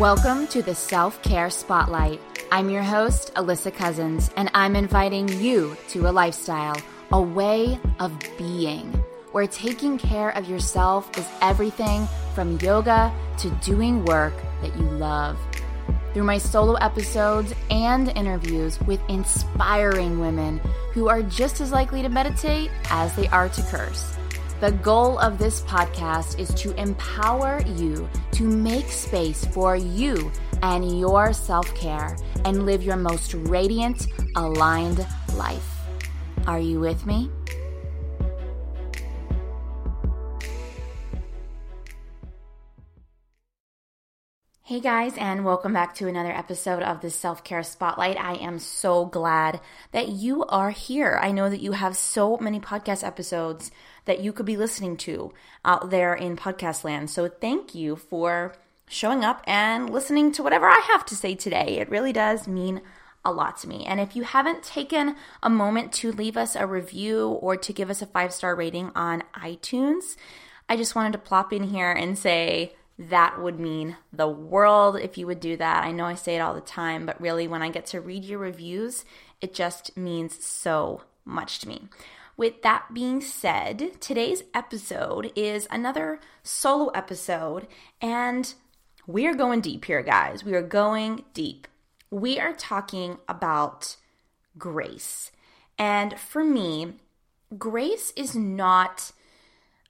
Welcome 0.00 0.46
to 0.46 0.62
the 0.62 0.74
Self 0.74 1.20
Care 1.20 1.50
Spotlight. 1.50 2.22
I'm 2.50 2.70
your 2.70 2.82
host, 2.82 3.34
Alyssa 3.34 3.70
Cousins, 3.70 4.30
and 4.34 4.50
I'm 4.54 4.74
inviting 4.74 5.28
you 5.28 5.76
to 5.88 6.08
a 6.08 6.10
lifestyle, 6.10 6.80
a 7.12 7.20
way 7.20 7.78
of 7.98 8.18
being, 8.38 8.94
where 9.32 9.46
taking 9.46 9.98
care 9.98 10.30
of 10.30 10.48
yourself 10.48 11.10
is 11.18 11.28
everything 11.42 12.08
from 12.34 12.58
yoga 12.60 13.12
to 13.40 13.50
doing 13.62 14.02
work 14.06 14.32
that 14.62 14.74
you 14.74 14.84
love. 14.84 15.38
Through 16.14 16.24
my 16.24 16.38
solo 16.38 16.76
episodes 16.76 17.52
and 17.70 18.08
interviews 18.16 18.80
with 18.80 19.02
inspiring 19.10 20.18
women 20.18 20.62
who 20.94 21.08
are 21.08 21.22
just 21.22 21.60
as 21.60 21.72
likely 21.72 22.00
to 22.00 22.08
meditate 22.08 22.70
as 22.88 23.14
they 23.16 23.28
are 23.28 23.50
to 23.50 23.62
curse. 23.64 24.16
The 24.60 24.72
goal 24.72 25.18
of 25.18 25.38
this 25.38 25.62
podcast 25.62 26.38
is 26.38 26.52
to 26.60 26.78
empower 26.78 27.62
you 27.62 28.06
to 28.32 28.42
make 28.42 28.90
space 28.90 29.46
for 29.46 29.74
you 29.74 30.30
and 30.62 31.00
your 31.00 31.32
self 31.32 31.74
care 31.74 32.18
and 32.44 32.66
live 32.66 32.82
your 32.82 32.96
most 32.96 33.32
radiant, 33.32 34.08
aligned 34.36 35.06
life. 35.32 35.78
Are 36.46 36.60
you 36.60 36.78
with 36.78 37.06
me? 37.06 37.30
Hey 44.70 44.78
guys, 44.78 45.18
and 45.18 45.44
welcome 45.44 45.72
back 45.72 45.96
to 45.96 46.06
another 46.06 46.30
episode 46.30 46.84
of 46.84 47.00
the 47.00 47.10
Self 47.10 47.42
Care 47.42 47.64
Spotlight. 47.64 48.16
I 48.16 48.34
am 48.34 48.60
so 48.60 49.04
glad 49.04 49.60
that 49.90 50.10
you 50.10 50.44
are 50.44 50.70
here. 50.70 51.18
I 51.20 51.32
know 51.32 51.50
that 51.50 51.60
you 51.60 51.72
have 51.72 51.96
so 51.96 52.36
many 52.36 52.60
podcast 52.60 53.04
episodes 53.04 53.72
that 54.04 54.20
you 54.20 54.32
could 54.32 54.46
be 54.46 54.56
listening 54.56 54.96
to 54.98 55.32
out 55.64 55.90
there 55.90 56.14
in 56.14 56.36
podcast 56.36 56.84
land. 56.84 57.10
So 57.10 57.26
thank 57.26 57.74
you 57.74 57.96
for 57.96 58.54
showing 58.88 59.24
up 59.24 59.42
and 59.44 59.90
listening 59.90 60.30
to 60.34 60.42
whatever 60.44 60.68
I 60.68 60.80
have 60.92 61.04
to 61.06 61.16
say 61.16 61.34
today. 61.34 61.80
It 61.80 61.90
really 61.90 62.12
does 62.12 62.46
mean 62.46 62.80
a 63.24 63.32
lot 63.32 63.56
to 63.62 63.68
me. 63.68 63.84
And 63.84 63.98
if 63.98 64.14
you 64.14 64.22
haven't 64.22 64.62
taken 64.62 65.16
a 65.42 65.50
moment 65.50 65.92
to 65.94 66.12
leave 66.12 66.36
us 66.36 66.54
a 66.54 66.64
review 66.64 67.26
or 67.26 67.56
to 67.56 67.72
give 67.72 67.90
us 67.90 68.02
a 68.02 68.06
five 68.06 68.32
star 68.32 68.54
rating 68.54 68.92
on 68.94 69.24
iTunes, 69.34 70.14
I 70.68 70.76
just 70.76 70.94
wanted 70.94 71.14
to 71.14 71.18
plop 71.18 71.52
in 71.52 71.64
here 71.64 71.90
and 71.90 72.16
say, 72.16 72.76
that 73.08 73.40
would 73.40 73.58
mean 73.58 73.96
the 74.12 74.28
world 74.28 74.96
if 74.96 75.16
you 75.16 75.26
would 75.26 75.40
do 75.40 75.56
that. 75.56 75.84
I 75.84 75.90
know 75.90 76.04
I 76.04 76.14
say 76.14 76.36
it 76.36 76.40
all 76.40 76.52
the 76.52 76.60
time, 76.60 77.06
but 77.06 77.18
really, 77.18 77.48
when 77.48 77.62
I 77.62 77.70
get 77.70 77.86
to 77.86 78.00
read 78.00 78.26
your 78.26 78.38
reviews, 78.38 79.06
it 79.40 79.54
just 79.54 79.96
means 79.96 80.44
so 80.44 81.02
much 81.24 81.60
to 81.60 81.68
me. 81.68 81.88
With 82.36 82.60
that 82.60 82.92
being 82.92 83.22
said, 83.22 84.00
today's 84.00 84.42
episode 84.52 85.32
is 85.34 85.66
another 85.70 86.20
solo 86.42 86.88
episode, 86.88 87.66
and 88.02 88.52
we 89.06 89.26
are 89.26 89.34
going 89.34 89.62
deep 89.62 89.86
here, 89.86 90.02
guys. 90.02 90.44
We 90.44 90.52
are 90.52 90.62
going 90.62 91.24
deep. 91.32 91.68
We 92.10 92.38
are 92.38 92.52
talking 92.52 93.16
about 93.26 93.96
grace. 94.58 95.32
And 95.78 96.18
for 96.18 96.44
me, 96.44 96.96
grace 97.56 98.12
is 98.14 98.36
not 98.36 99.12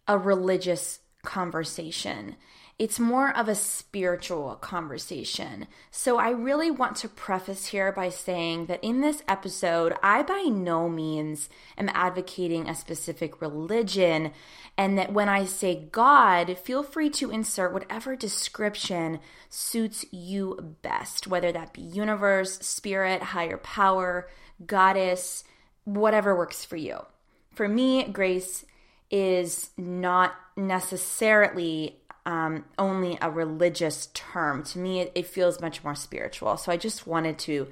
a 0.07 0.17
religious 0.17 1.01
conversation 1.25 2.37
it's 2.81 2.99
more 2.99 3.37
of 3.37 3.47
a 3.47 3.55
spiritual 3.55 4.55
conversation. 4.55 5.67
So, 5.91 6.17
I 6.17 6.31
really 6.31 6.71
want 6.71 6.97
to 6.97 7.11
preface 7.11 7.67
here 7.67 7.93
by 7.93 8.09
saying 8.09 8.67
that 8.67 8.83
in 8.83 9.03
this 9.03 9.23
episode, 9.29 9.93
I 10.03 10.23
by 10.23 10.45
no 10.45 10.89
means 10.89 11.51
am 11.77 11.91
advocating 11.93 12.67
a 12.67 12.75
specific 12.75 13.43
religion, 13.43 14.33
and 14.79 14.97
that 14.97 15.13
when 15.13 15.29
I 15.29 15.45
say 15.45 15.89
God, 15.93 16.57
feel 16.57 16.83
free 16.83 17.11
to 17.11 17.31
insert 17.31 17.75
whatever 17.75 18.17
description 18.17 19.21
suits 19.51 20.07
you 20.11 20.77
best, 20.81 21.27
whether 21.27 21.53
that 21.53 21.75
be 21.75 21.83
universe, 21.83 22.61
spirit, 22.61 23.23
higher 23.23 23.59
power, 23.59 24.31
goddess, 24.65 25.45
whatever 25.85 26.35
works 26.35 26.65
for 26.65 26.77
you. 26.77 27.01
For 27.53 27.69
me, 27.69 28.05
grace 28.05 28.65
is 29.11 29.69
not 29.77 30.33
necessarily 30.57 32.00
um, 32.27 32.65
only 32.79 33.19
a 33.21 33.31
religious 33.31 34.09
term. 34.15 34.63
To 34.65 34.79
me, 34.79 35.01
it, 35.01 35.13
it 35.15 35.27
feels 35.27 35.61
much 35.61 35.83
more 35.83 35.95
spiritual. 35.95 36.57
So 36.57 36.71
I 36.73 36.77
just 36.77 37.07
wanted 37.07 37.39
to 37.41 37.69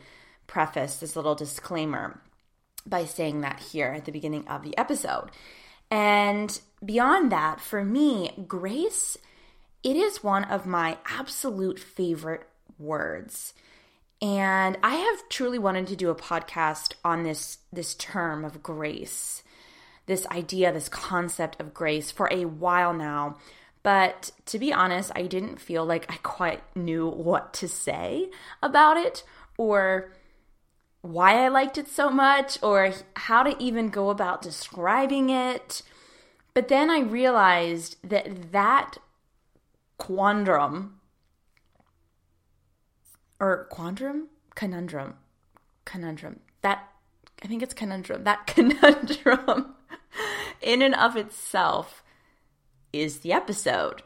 preface 0.46 0.96
this 0.96 1.16
little 1.16 1.34
disclaimer 1.34 2.20
by 2.86 3.04
saying 3.04 3.42
that 3.42 3.60
here 3.60 3.92
at 3.96 4.04
the 4.04 4.12
beginning 4.12 4.46
of 4.48 4.62
the 4.62 4.76
episode. 4.78 5.30
And 5.90 6.58
beyond 6.84 7.32
that, 7.32 7.60
for 7.60 7.84
me, 7.84 8.32
grace, 8.46 9.16
it 9.82 9.96
is 9.96 10.22
one 10.22 10.44
of 10.44 10.66
my 10.66 10.98
absolute 11.06 11.78
favorite 11.78 12.46
words. 12.78 13.54
And 14.20 14.76
I 14.82 14.96
have 14.96 15.28
truly 15.28 15.58
wanted 15.58 15.86
to 15.88 15.96
do 15.96 16.10
a 16.10 16.14
podcast 16.14 16.94
on 17.04 17.22
this 17.22 17.58
this 17.72 17.94
term 17.94 18.44
of 18.44 18.62
grace. 18.62 19.42
This 20.06 20.26
idea, 20.28 20.72
this 20.72 20.88
concept 20.88 21.60
of 21.60 21.74
grace 21.74 22.10
for 22.10 22.28
a 22.32 22.46
while 22.46 22.92
now. 22.92 23.36
But 23.88 24.32
to 24.44 24.58
be 24.58 24.70
honest, 24.70 25.10
I 25.14 25.22
didn't 25.22 25.62
feel 25.62 25.82
like 25.82 26.04
I 26.12 26.16
quite 26.16 26.60
knew 26.76 27.08
what 27.08 27.54
to 27.54 27.66
say 27.66 28.28
about 28.62 28.98
it 28.98 29.24
or 29.56 30.12
why 31.00 31.42
I 31.42 31.48
liked 31.48 31.78
it 31.78 31.88
so 31.88 32.10
much 32.10 32.62
or 32.62 32.92
how 33.16 33.42
to 33.42 33.56
even 33.58 33.88
go 33.88 34.10
about 34.10 34.42
describing 34.42 35.30
it. 35.30 35.80
But 36.52 36.68
then 36.68 36.90
I 36.90 37.00
realized 37.00 37.96
that 38.04 38.52
that 38.52 38.98
quandrum 39.98 41.00
or 43.40 43.68
quandrum? 43.72 44.26
Conundrum. 44.54 45.14
Conundrum. 45.86 46.40
That 46.60 46.90
I 47.42 47.46
think 47.46 47.62
it's 47.62 47.72
conundrum. 47.72 48.24
That 48.24 48.46
conundrum 48.54 49.76
in 50.60 50.82
and 50.82 50.94
of 50.94 51.16
itself 51.16 52.02
is 52.92 53.20
the 53.20 53.32
episode. 53.32 54.02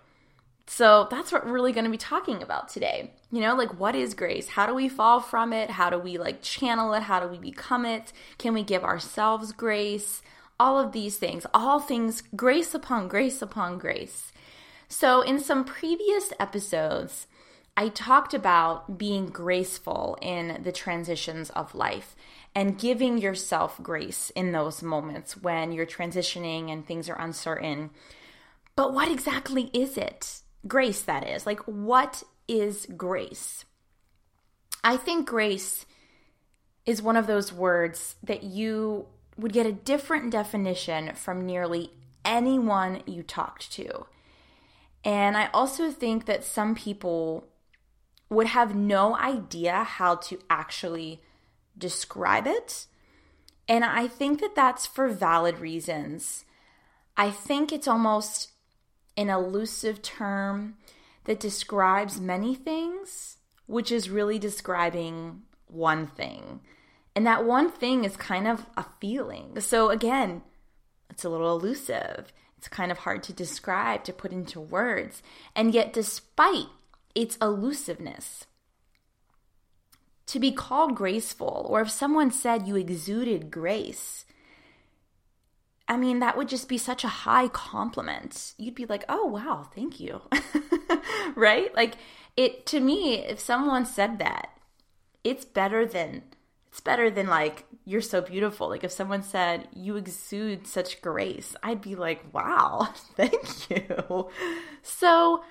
So 0.67 1.07
that's 1.11 1.33
what 1.33 1.45
we're 1.45 1.53
really 1.53 1.73
going 1.73 1.85
to 1.85 1.91
be 1.91 1.99
talking 1.99 2.43
about 2.43 2.69
today. 2.69 3.13
You 3.31 3.41
know, 3.41 3.55
like 3.55 3.79
what 3.79 3.95
is 3.95 4.15
grace? 4.15 4.49
How 4.49 4.67
do 4.67 4.75
we 4.75 4.89
fall 4.89 5.21
from 5.21 5.53
it? 5.53 5.71
How 5.71 5.91
do 5.91 5.99
we 5.99 6.19
like 6.19 6.43
channel 6.43 6.95
it? 6.95 7.03
How 7.03 7.21
do 7.21 7.29
we 7.29 7.39
become 7.39 7.85
it? 7.85 8.13
Can 8.39 8.55
we 8.55 8.63
give 8.63 8.85
ourselves 8.85 9.53
grace? 9.53 10.23
All 10.61 10.79
of 10.79 10.93
these 10.93 11.17
things, 11.17 11.45
all 11.53 11.81
things 11.81 12.23
grace 12.37 12.75
upon 12.75 13.09
grace 13.09 13.43
upon 13.43 13.79
grace. 13.79 14.33
So, 14.89 15.23
in 15.23 15.41
some 15.41 15.65
previous 15.65 16.33
episodes, 16.39 17.27
I 17.77 17.89
talked 17.89 18.35
about 18.35 18.99
being 18.99 19.27
graceful 19.27 20.19
in 20.21 20.61
the 20.63 20.73
transitions 20.73 21.49
of 21.51 21.75
life 21.75 22.15
and 22.55 22.79
giving 22.79 23.17
yourself 23.17 23.83
grace 23.83 24.31
in 24.37 24.53
those 24.53 24.83
moments 24.83 25.37
when 25.37 25.73
you're 25.73 25.87
transitioning 25.87 26.71
and 26.71 26.87
things 26.87 27.09
are 27.09 27.19
uncertain 27.19 27.91
but 28.77 28.93
what 28.93 29.11
exactly 29.11 29.71
is 29.73 29.97
it? 29.97 30.43
Grace, 30.67 31.03
that 31.03 31.27
is. 31.27 31.47
Like, 31.47 31.61
what 31.61 32.23
is 32.49 32.87
grace? 32.97 33.65
I 34.85 34.97
think 34.97 35.29
grace 35.29 35.87
is 36.85 37.03
one 37.03 37.17
of 37.17 37.27
those 37.27 37.53
words 37.53 38.17
that 38.23 38.43
you 38.43 39.07
would 39.37 39.53
get 39.53 39.67
a 39.67 39.73
different 39.73 40.31
definition 40.31 41.15
from 41.15 41.47
nearly 41.47 41.93
anyone 42.25 43.03
you 43.07 43.23
talked 43.23 43.73
to. 43.73 44.07
And 45.05 45.37
I 45.37 45.49
also 45.53 45.91
think 45.91 46.27
that 46.27 46.45
some 46.45 46.75
people 46.75 47.49
would 48.29 48.49
have 48.49 48.75
no 48.75 49.17
idea 49.17 49.85
how 49.85 50.17
to 50.17 50.39
actually 50.49 51.21
describe 51.77 52.47
it. 52.47 52.87
And 53.69 53.85
I 53.85 54.07
think 54.09 54.41
that 54.41 54.55
that's 54.55 54.87
for 54.87 55.09
valid 55.09 55.59
reasons. 55.59 56.45
I 57.17 57.31
think 57.31 57.73
it's 57.73 57.89
almost 57.89 58.52
an 59.17 59.29
elusive 59.29 60.03
term 60.03 60.77
that 61.25 61.41
describes 61.41 62.21
many 62.21 62.55
things, 62.55 63.39
which 63.67 63.93
is 63.93 64.11
really 64.11 64.39
describing 64.39 65.43
one 65.67 66.07
thing. 66.07 66.61
And 67.15 67.27
that 67.27 67.45
one 67.45 67.71
thing 67.71 68.05
is 68.05 68.17
kind 68.17 68.47
of 68.49 68.67
a 68.77 68.87
feeling. 69.01 69.61
So, 69.61 69.91
again, 69.91 70.43
it's 71.11 71.25
a 71.25 71.29
little 71.29 71.55
elusive. 71.55 72.33
It's 72.57 72.69
kind 72.69 72.91
of 72.91 72.99
hard 72.99 73.23
to 73.25 73.33
describe, 73.33 74.05
to 74.05 74.13
put 74.13 74.33
into 74.33 74.61
words. 74.61 75.23
And 75.55 75.75
yet, 75.75 75.93
despite 75.93 76.69
its 77.15 77.37
elusiveness, 77.37 78.47
to 80.27 80.39
be 80.39 80.53
called 80.53 80.95
graceful, 80.95 81.67
or 81.69 81.83
if 81.83 81.91
someone 81.91 82.31
said 82.31 82.67
you 82.67 82.77
exuded 82.77 83.51
grace, 83.51 84.25
I 85.93 85.99
mean, 85.99 86.21
that 86.21 86.39
would 86.39 86.49
just 86.49 86.71
be 86.71 86.79
such 86.79 87.05
a 87.05 87.09
high 87.09 87.49
compliment. 87.49 88.55
You'd 88.57 88.75
be 88.75 88.87
like, 88.87 89.05
oh, 89.11 89.27
wow, 89.27 89.69
thank 89.75 90.01
you. 90.01 90.23
right? 91.35 91.75
Like, 91.77 91.97
it, 92.35 92.65
to 92.69 92.81
me, 92.81 93.19
if 93.19 93.39
someone 93.39 93.85
said 93.85 94.19
that, 94.19 94.49
it's 95.23 95.45
better 95.45 95.85
than, 95.85 96.23
it's 96.71 96.81
better 96.81 97.11
than 97.11 97.27
like, 97.27 97.67
you're 97.85 98.01
so 98.01 98.23
beautiful. 98.23 98.71
Like, 98.71 98.85
if 98.85 98.91
someone 98.91 99.23
said, 99.23 99.69
you 99.75 99.97
exude 99.97 100.67
such 100.67 101.03
grace, 101.03 101.55
I'd 101.63 101.83
be 101.83 101.95
like, 101.95 102.25
wow, 102.33 102.89
thank 103.15 103.69
you. 103.69 104.31
So, 104.81 105.45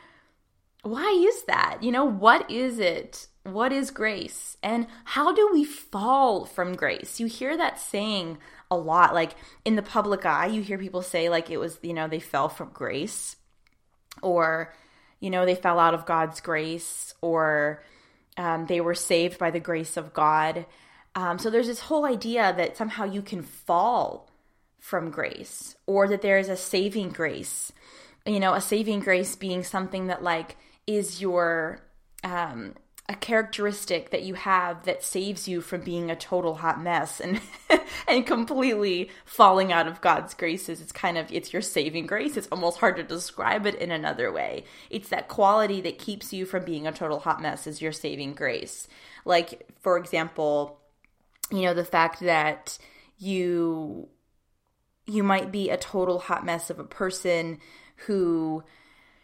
why 0.81 1.23
is 1.29 1.43
that? 1.43 1.83
You 1.83 1.91
know, 1.91 2.05
what 2.05 2.49
is 2.49 2.79
it? 2.79 3.27
What 3.43 3.71
is 3.71 3.91
grace? 3.91 4.57
And 4.63 4.87
how 5.05 5.35
do 5.35 5.51
we 5.53 5.63
fall 5.63 6.45
from 6.45 6.75
grace? 6.75 7.19
You 7.19 7.27
hear 7.27 7.55
that 7.57 7.79
saying 7.79 8.39
a 8.71 8.75
lot. 8.75 9.13
Like 9.13 9.33
in 9.63 9.75
the 9.75 9.83
public 9.83 10.25
eye, 10.25 10.47
you 10.47 10.63
hear 10.63 10.79
people 10.79 11.03
say, 11.03 11.29
like, 11.29 11.51
it 11.51 11.57
was, 11.57 11.77
you 11.83 11.93
know, 11.93 12.07
they 12.07 12.19
fell 12.19 12.49
from 12.49 12.71
grace, 12.73 13.35
or, 14.23 14.73
you 15.19 15.29
know, 15.29 15.45
they 15.45 15.55
fell 15.55 15.77
out 15.77 15.93
of 15.93 16.07
God's 16.07 16.41
grace, 16.41 17.13
or 17.21 17.83
um, 18.37 18.65
they 18.65 18.81
were 18.81 18.95
saved 18.95 19.37
by 19.37 19.51
the 19.51 19.59
grace 19.59 19.97
of 19.97 20.13
God. 20.13 20.65
Um, 21.13 21.37
so 21.37 21.49
there's 21.49 21.67
this 21.67 21.81
whole 21.81 22.05
idea 22.05 22.53
that 22.57 22.77
somehow 22.77 23.03
you 23.03 23.21
can 23.21 23.43
fall 23.43 24.31
from 24.79 25.11
grace, 25.11 25.75
or 25.85 26.07
that 26.07 26.23
there 26.23 26.39
is 26.39 26.49
a 26.49 26.57
saving 26.57 27.09
grace. 27.09 27.71
You 28.25 28.39
know, 28.39 28.53
a 28.53 28.61
saving 28.61 29.01
grace 29.01 29.35
being 29.35 29.63
something 29.63 30.07
that, 30.07 30.23
like, 30.23 30.55
is 30.87 31.21
your 31.21 31.81
um, 32.23 32.75
a 33.11 33.15
characteristic 33.15 34.11
that 34.11 34.23
you 34.23 34.33
have 34.35 34.83
that 34.83 35.03
saves 35.03 35.47
you 35.47 35.61
from 35.61 35.81
being 35.81 36.09
a 36.09 36.15
total 36.15 36.55
hot 36.55 36.81
mess 36.81 37.19
and 37.19 37.41
and 38.07 38.25
completely 38.25 39.09
falling 39.25 39.71
out 39.71 39.87
of 39.87 40.01
God's 40.01 40.33
graces. 40.33 40.81
It's 40.81 40.91
kind 40.91 41.17
of 41.17 41.31
it's 41.31 41.51
your 41.51 41.61
saving 41.61 42.07
grace. 42.07 42.37
It's 42.37 42.47
almost 42.51 42.79
hard 42.79 42.97
to 42.97 43.03
describe 43.03 43.65
it 43.65 43.75
in 43.75 43.91
another 43.91 44.31
way. 44.31 44.63
It's 44.89 45.09
that 45.09 45.27
quality 45.27 45.81
that 45.81 45.99
keeps 45.99 46.31
you 46.31 46.45
from 46.45 46.63
being 46.63 46.87
a 46.87 46.91
total 46.91 47.19
hot 47.19 47.41
mess 47.41 47.67
is 47.67 47.81
your 47.81 47.91
saving 47.91 48.33
grace. 48.33 48.87
Like 49.25 49.67
for 49.81 49.97
example, 49.97 50.79
you 51.51 51.63
know, 51.63 51.73
the 51.73 51.85
fact 51.85 52.21
that 52.21 52.77
you 53.17 54.07
you 55.05 55.23
might 55.23 55.51
be 55.51 55.69
a 55.69 55.77
total 55.77 56.19
hot 56.19 56.45
mess 56.45 56.69
of 56.69 56.79
a 56.79 56.85
person 56.85 57.59
who 58.07 58.63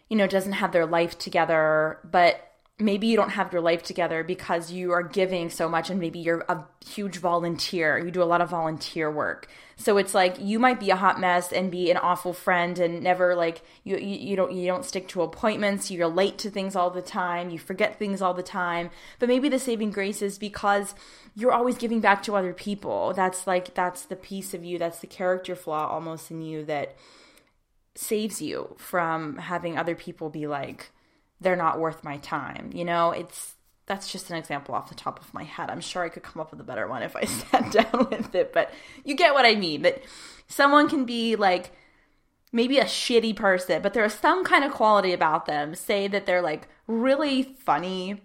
you 0.09 0.15
know, 0.15 0.27
doesn't 0.27 0.53
have 0.53 0.71
their 0.71 0.85
life 0.85 1.17
together, 1.17 1.99
but 2.09 2.46
maybe 2.79 3.07
you 3.07 3.17
don't 3.17 3.31
have 3.31 3.51
your 3.51 3.61
life 3.61 3.81
together 3.81 4.23
because 4.23 4.71
you 4.71 4.91
are 4.91 5.01
giving 5.01 5.49
so 5.49 5.67
much 5.67 5.89
and 5.89 5.99
maybe 5.99 6.19
you're 6.19 6.45
a 6.47 6.63
huge 6.85 7.17
volunteer. 7.17 7.97
You 7.97 8.11
do 8.11 8.21
a 8.21 8.25
lot 8.25 8.39
of 8.39 8.49
volunteer 8.49 9.09
work. 9.09 9.47
So 9.77 9.97
it's 9.97 10.13
like 10.13 10.39
you 10.39 10.59
might 10.59 10.79
be 10.79 10.91
a 10.91 10.95
hot 10.95 11.19
mess 11.19 11.51
and 11.51 11.71
be 11.71 11.89
an 11.89 11.97
awful 11.97 12.33
friend 12.33 12.77
and 12.77 13.01
never 13.01 13.35
like 13.35 13.63
you, 13.83 13.97
you 13.97 14.17
you 14.29 14.35
don't 14.35 14.51
you 14.51 14.67
don't 14.67 14.85
stick 14.85 15.07
to 15.09 15.23
appointments, 15.23 15.89
you're 15.89 16.07
late 16.07 16.37
to 16.39 16.51
things 16.51 16.75
all 16.75 16.91
the 16.91 17.01
time, 17.01 17.49
you 17.49 17.57
forget 17.57 17.97
things 17.97 18.21
all 18.21 18.35
the 18.35 18.43
time. 18.43 18.91
But 19.17 19.29
maybe 19.29 19.49
the 19.49 19.59
saving 19.59 19.89
grace 19.89 20.21
is 20.21 20.37
because 20.37 20.93
you're 21.35 21.53
always 21.53 21.77
giving 21.77 21.99
back 21.99 22.21
to 22.23 22.35
other 22.35 22.53
people. 22.53 23.13
That's 23.13 23.47
like 23.47 23.73
that's 23.73 24.05
the 24.05 24.15
piece 24.15 24.53
of 24.53 24.63
you, 24.63 24.77
that's 24.77 24.99
the 24.99 25.07
character 25.07 25.55
flaw 25.55 25.87
almost 25.87 26.29
in 26.29 26.43
you 26.43 26.63
that 26.65 26.95
saves 27.95 28.39
you 28.39 28.75
from 28.77 29.37
having 29.37 29.77
other 29.77 29.95
people 29.95 30.29
be 30.29 30.45
like 30.45 30.91
they're 31.41 31.55
not 31.55 31.79
worth 31.79 32.03
my 32.03 32.17
time 32.17 32.71
you 32.73 32.85
know? 32.85 33.11
It's 33.11 33.55
that's 33.85 34.11
just 34.11 34.29
an 34.29 34.35
example 34.35 34.75
off 34.75 34.89
the 34.89 34.95
top 34.95 35.21
of 35.21 35.33
my 35.33 35.43
head. 35.43 35.69
I'm 35.69 35.81
sure 35.81 36.03
i 36.03 36.09
could 36.09 36.23
come 36.23 36.41
up 36.41 36.51
with 36.51 36.59
a 36.59 36.63
better 36.63 36.87
one 36.87 37.03
if 37.03 37.15
i 37.15 37.25
sat 37.25 37.71
down 37.71 38.07
with 38.09 38.35
it 38.35 38.53
but 38.53 38.71
you 39.03 39.15
get 39.15 39.33
what 39.33 39.45
i 39.45 39.55
mean 39.55 39.83
that 39.83 40.01
someone 40.47 40.89
can 40.89 41.05
be 41.05 41.35
like 41.35 41.71
maybe 42.51 42.79
a 42.79 42.85
shitty 42.85 43.35
person 43.35 43.81
but 43.81 43.93
there's 43.93 44.13
some 44.13 44.43
kind 44.43 44.63
of 44.63 44.71
quality 44.71 45.13
about 45.13 45.45
them. 45.45 45.75
Say 45.75 46.07
that 46.07 46.25
they're 46.25 46.41
like 46.41 46.67
really 46.87 47.43
funny 47.43 48.21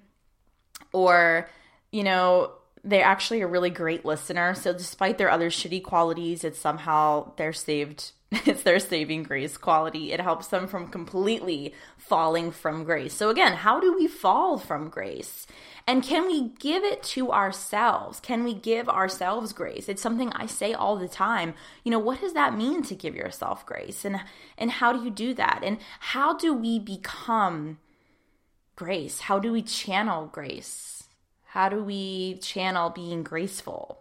or 0.93 1.49
you 1.91 2.05
know 2.05 2.53
they're 2.85 3.05
actually 3.05 3.43
a 3.43 3.47
really 3.47 3.71
great 3.71 4.05
listener. 4.05 4.55
So 4.55 4.73
despite 4.73 5.19
their 5.19 5.31
other 5.31 5.51
shitty 5.51 5.83
qualities 5.83 6.45
it's 6.45 6.59
somehow 6.59 7.33
they're 7.37 7.53
saved 7.53 8.13
it's 8.47 8.63
their 8.63 8.79
saving 8.79 9.25
grace 9.25 9.59
quality. 9.59 10.11
It 10.11 10.21
helps 10.21 10.47
them 10.47 10.67
from 10.67 10.89
completely 10.89 11.75
falling 11.99 12.51
from 12.51 12.83
grace. 12.83 13.13
So, 13.13 13.29
again, 13.29 13.53
how 13.53 13.79
do 13.79 13.95
we 13.95 14.07
fall 14.07 14.57
from 14.57 14.89
grace? 14.89 15.47
And 15.87 16.03
can 16.03 16.27
we 16.27 16.49
give 16.59 16.83
it 16.83 17.03
to 17.15 17.31
ourselves? 17.31 18.21
Can 18.21 18.43
we 18.43 18.55
give 18.55 18.89
ourselves 18.89 19.53
grace? 19.53 19.87
It's 19.87 20.01
something 20.01 20.33
I 20.33 20.47
say 20.47 20.73
all 20.73 20.97
the 20.97 21.09
time. 21.09 21.53
You 21.85 21.91
know, 21.91 21.99
what 21.99 22.23
does 22.23 22.33
that 22.33 22.57
mean 22.57 22.83
to 22.85 22.95
give 22.95 23.15
yourself 23.15 23.67
grace? 23.67 24.05
And 24.05 24.19
and 24.57 24.71
how 24.71 24.95
do 24.95 25.05
you 25.05 25.11
do 25.11 25.35
that? 25.35 25.61
And 25.63 25.77
how 26.01 26.35
do 26.35 26.55
we 26.55 26.79
become 26.79 27.79
grace? 28.77 29.21
How 29.21 29.39
do 29.39 29.53
we 29.53 29.61
channel 29.61 30.27
grace? 30.27 31.09
How 31.49 31.69
do 31.69 31.85
we 31.85 32.39
channel 32.39 32.89
being 32.89 33.23
graceful? 33.23 33.99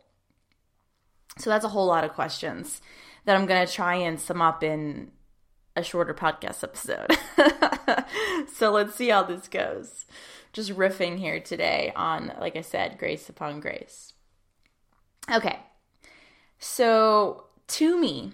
So 1.38 1.50
that's 1.50 1.66
a 1.66 1.70
whole 1.70 1.88
lot 1.88 2.06
of 2.06 2.14
questions 2.14 2.82
that 3.26 3.36
I'm 3.36 3.46
going 3.46 3.66
to 3.66 3.72
try 3.72 3.96
and 3.96 4.20
sum 4.20 4.42
up 4.42 4.64
in 4.64 5.12
a 5.76 5.84
shorter 5.84 6.14
podcast 6.14 6.64
episode. 6.64 7.18
so 8.54 8.72
let's 8.72 8.96
see 8.96 9.10
how 9.10 9.24
this 9.24 9.48
goes. 9.48 10.06
Just 10.54 10.72
riffing 10.72 11.18
here 11.18 11.40
today 11.40 11.94
on, 11.96 12.34
like 12.40 12.56
I 12.56 12.62
said, 12.62 12.98
grace 12.98 13.30
upon 13.30 13.60
grace. 13.60 14.14
Okay. 15.32 15.60
So 16.60 17.46
to 17.68 18.00
me, 18.00 18.34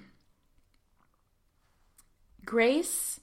grace, 2.44 3.19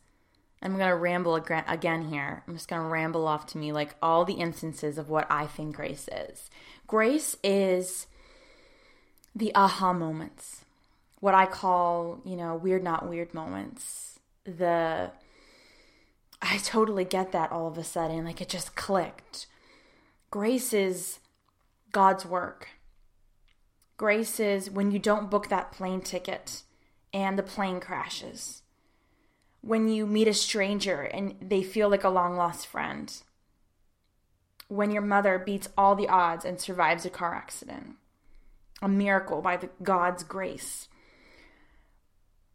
I'm 0.63 0.77
going 0.77 0.89
to 0.89 0.97
ramble 0.97 1.35
again 1.35 2.09
here. 2.09 2.45
I'm 2.47 2.55
just 2.55 2.69
going 2.69 2.83
to 2.83 2.89
ramble 2.89 3.27
off 3.27 3.47
to 3.49 3.59
me 3.59 3.73
like 3.73 3.97
all 4.01 4.25
the 4.25 4.35
instances 4.35 4.97
of 4.97 5.11
what 5.11 5.27
I 5.29 5.47
think 5.47 5.75
grace 5.75 6.09
is. 6.13 6.51
Grace 6.87 7.37
is 7.43 8.07
the 9.35 9.53
aha 9.55 9.93
moments 9.93 10.64
what 11.25 11.35
I 11.35 11.47
call, 11.47 12.21
you 12.27 12.37
know, 12.37 12.55
weird 12.55 12.85
not 12.85 13.09
weird 13.09 13.33
moments. 13.33 14.21
The 14.45 15.11
I 16.43 16.59
totally 16.59 17.07
get 17.07 17.33
that 17.33 17.51
all 17.51 17.67
of 17.67 17.79
a 17.79 17.83
sudden, 17.83 18.27
like 18.27 18.43
it 18.43 18.51
just 18.51 18.77
clicked. 18.77 19.47
Grace 20.31 20.75
is 20.75 21.21
God's 21.93 22.27
work. 22.27 22.69
Grace 23.97 24.39
is 24.39 24.71
when 24.71 24.91
you 24.91 24.99
don't 24.99 25.31
book 25.31 25.49
that 25.49 25.73
plane 25.73 26.03
ticket 26.03 26.63
and 27.11 27.39
the 27.39 27.43
plane 27.43 27.81
crashes. 27.81 28.61
When 29.63 29.89
you 29.89 30.05
meet 30.05 30.29
a 30.29 30.35
stranger 30.35 31.01
and 31.01 31.37
they 31.41 31.63
feel 31.63 31.89
like 31.89 32.05
a 32.05 32.11
long 32.11 32.37
lost 32.37 32.67
friend. 32.67 33.11
When 34.69 34.91
your 34.91 35.01
mother 35.01 35.39
beats 35.39 35.71
all 35.79 35.95
the 35.95 36.09
odds 36.09 36.45
and 36.45 36.61
survives 36.61 37.07
a 37.07 37.11
car 37.11 37.35
accident. 37.35 37.97
A 38.83 38.89
miracle 38.91 39.41
by 39.41 39.57
the 39.57 39.71
God's 39.83 40.23
grace. 40.23 40.89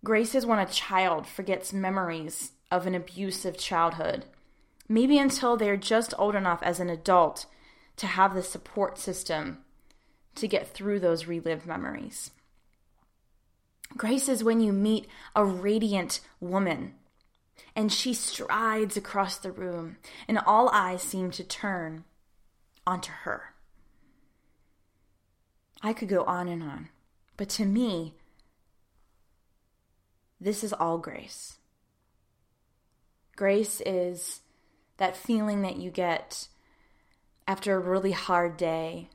Grace 0.04 0.34
is 0.34 0.46
when 0.46 0.60
a 0.60 0.66
child 0.66 1.28
forgets 1.28 1.74
memories 1.74 2.54
of 2.72 2.88
an 2.88 2.96
abusive 2.96 3.58
childhood, 3.58 4.26
maybe 4.88 5.18
until 5.18 5.58
they're 5.58 5.78
just 5.78 6.14
old 6.18 6.36
enough 6.36 6.64
as 6.64 6.80
an 6.80 6.90
adult 6.90 7.46
to 7.98 8.08
have 8.08 8.34
the 8.34 8.44
support 8.44 8.98
system 8.98 9.60
to 10.36 10.48
get 10.48 10.68
through 10.74 11.00
those 11.00 11.28
relived 11.28 11.66
memories. 11.66 12.32
Grace 13.98 14.30
is 14.30 14.44
when 14.44 14.62
you 14.62 14.72
meet 14.72 15.08
a 15.36 15.44
radiant 15.44 16.22
woman 16.40 16.94
and 17.76 17.92
she 17.92 18.14
strides 18.14 18.96
across 18.96 19.38
the 19.38 19.52
room 19.52 19.98
and 20.28 20.40
all 20.40 20.70
eyes 20.70 21.02
seem 21.02 21.32
to 21.32 21.44
turn 21.44 22.06
onto 22.88 23.12
her. 23.24 23.54
I 25.82 25.92
could 25.94 26.10
go 26.10 26.24
on 26.24 26.48
and 26.48 26.64
on, 26.64 26.90
but 27.36 27.50
to 27.50 27.66
me, 27.66 28.16
this 30.40 30.64
is 30.64 30.74
all 30.74 30.98
grace. 30.98 31.58
Grace 33.36 33.82
is 33.86 34.42
that 34.98 35.16
feeling 35.16 35.62
that 35.62 35.78
you 35.78 35.92
get 35.92 36.48
after 37.48 37.76
a 37.76 37.80
really 37.80 38.12
hard 38.12 38.58
day, 38.58 39.10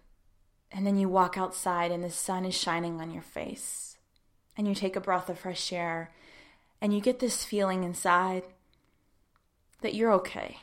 and 0.73 0.87
then 0.87 0.99
you 0.99 1.09
walk 1.09 1.39
outside 1.39 1.93
and 1.93 2.03
the 2.03 2.11
sun 2.11 2.45
is 2.45 2.55
shining 2.55 3.01
on 3.01 3.11
your 3.11 3.23
face, 3.23 3.97
and 4.57 4.67
you 4.67 4.75
take 4.75 4.97
a 4.97 5.01
breath 5.01 5.29
of 5.29 5.39
fresh 5.39 5.73
air, 5.73 6.11
and 6.81 6.95
you 6.95 7.01
get 7.01 7.21
this 7.21 7.45
feeling 7.45 7.85
inside 7.85 8.43
that 9.83 9.95
you're 9.95 10.13
okay. 10.13 10.59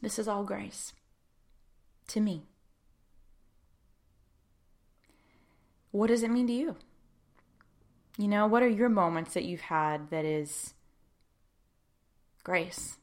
This 0.00 0.18
is 0.18 0.26
all 0.26 0.44
grace 0.44 0.92
to 2.08 2.20
me. 2.20 2.42
What 5.90 6.08
does 6.08 6.22
it 6.22 6.30
mean 6.30 6.46
to 6.46 6.52
you? 6.52 6.76
You 8.18 8.28
know, 8.28 8.46
what 8.46 8.62
are 8.62 8.68
your 8.68 8.88
moments 8.88 9.34
that 9.34 9.44
you've 9.44 9.62
had 9.62 10.10
that 10.10 10.24
is 10.24 10.74
grace? 12.44 12.98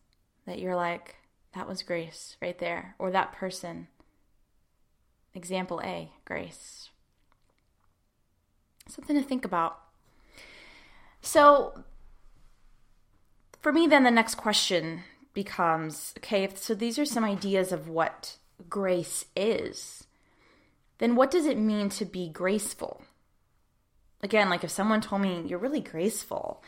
That 0.46 0.60
you're 0.60 0.75
like, 0.75 1.16
that 1.56 1.68
was 1.68 1.84
grace 1.84 2.38
right 2.42 2.58
there. 2.58 2.96
Or 3.00 3.12
that 3.12 3.34
person. 3.34 3.88
Example 5.34 5.82
A, 5.84 6.12
grace. 6.25 6.89
Something 8.88 9.16
to 9.16 9.24
think 9.24 9.46
about. 9.46 9.80
So, 11.22 11.84
for 13.62 13.72
me, 13.72 13.88
then 13.88 14.04
the 14.04 14.12
next 14.12 14.36
question 14.36 15.04
becomes 15.34 16.13
okay, 16.18 16.50
so 16.56 16.74
these 16.74 16.98
are 16.98 17.06
some 17.06 17.24
ideas 17.24 17.72
of 17.72 17.88
what 17.88 18.38
grace 18.70 19.25
is. 19.36 20.06
Then 20.98 21.16
what 21.16 21.32
does 21.32 21.46
it 21.46 21.58
mean 21.58 21.89
to 21.89 22.06
be 22.06 22.30
graceful? 22.30 23.04
Again, 24.22 24.50
like 24.50 24.64
if 24.64 24.72
someone 24.72 25.02
told 25.02 25.22
me 25.22 25.44
you're 25.48 25.60
really 25.60 25.82
graceful, 25.82 26.64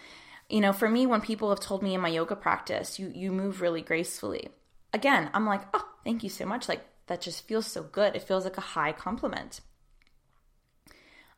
You 0.51 0.59
know, 0.59 0.73
for 0.73 0.89
me, 0.89 1.05
when 1.05 1.21
people 1.21 1.49
have 1.49 1.61
told 1.61 1.81
me 1.81 1.95
in 1.95 2.01
my 2.01 2.09
yoga 2.09 2.35
practice, 2.35 2.99
you, 2.99 3.09
you 3.15 3.31
move 3.31 3.61
really 3.61 3.81
gracefully. 3.81 4.49
Again, 4.91 5.29
I'm 5.33 5.45
like, 5.45 5.61
oh, 5.73 5.87
thank 6.03 6.23
you 6.23 6.29
so 6.29 6.45
much. 6.45 6.67
Like, 6.67 6.85
that 7.07 7.21
just 7.21 7.47
feels 7.47 7.65
so 7.65 7.83
good. 7.83 8.15
It 8.17 8.23
feels 8.23 8.43
like 8.43 8.57
a 8.57 8.61
high 8.75 8.91
compliment. 8.91 9.61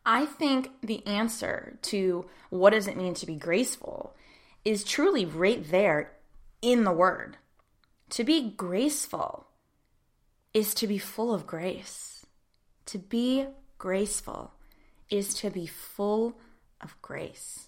I 0.04 0.26
think 0.26 0.72
the 0.82 1.06
answer 1.06 1.78
to 1.84 2.26
what 2.50 2.72
does 2.72 2.88
it 2.88 2.98
mean 2.98 3.14
to 3.16 3.28
be 3.28 3.36
graceful 3.36 4.16
is 4.66 4.84
truly 4.84 5.26
right 5.26 5.64
there 5.70 6.14
in 6.64 6.84
the 6.84 6.92
word. 6.92 7.38
To 8.10 8.24
be 8.24 8.50
graceful 8.50 9.46
is 10.56 10.74
to 10.74 10.88
be 10.88 10.98
full 10.98 11.32
of 11.34 11.46
grace. 11.46 12.26
To 12.88 12.98
be 12.98 13.46
graceful 13.78 14.54
is 15.10 15.34
to 15.36 15.50
be 15.50 15.66
full 15.66 16.40
of 16.82 16.96
grace. 17.02 17.68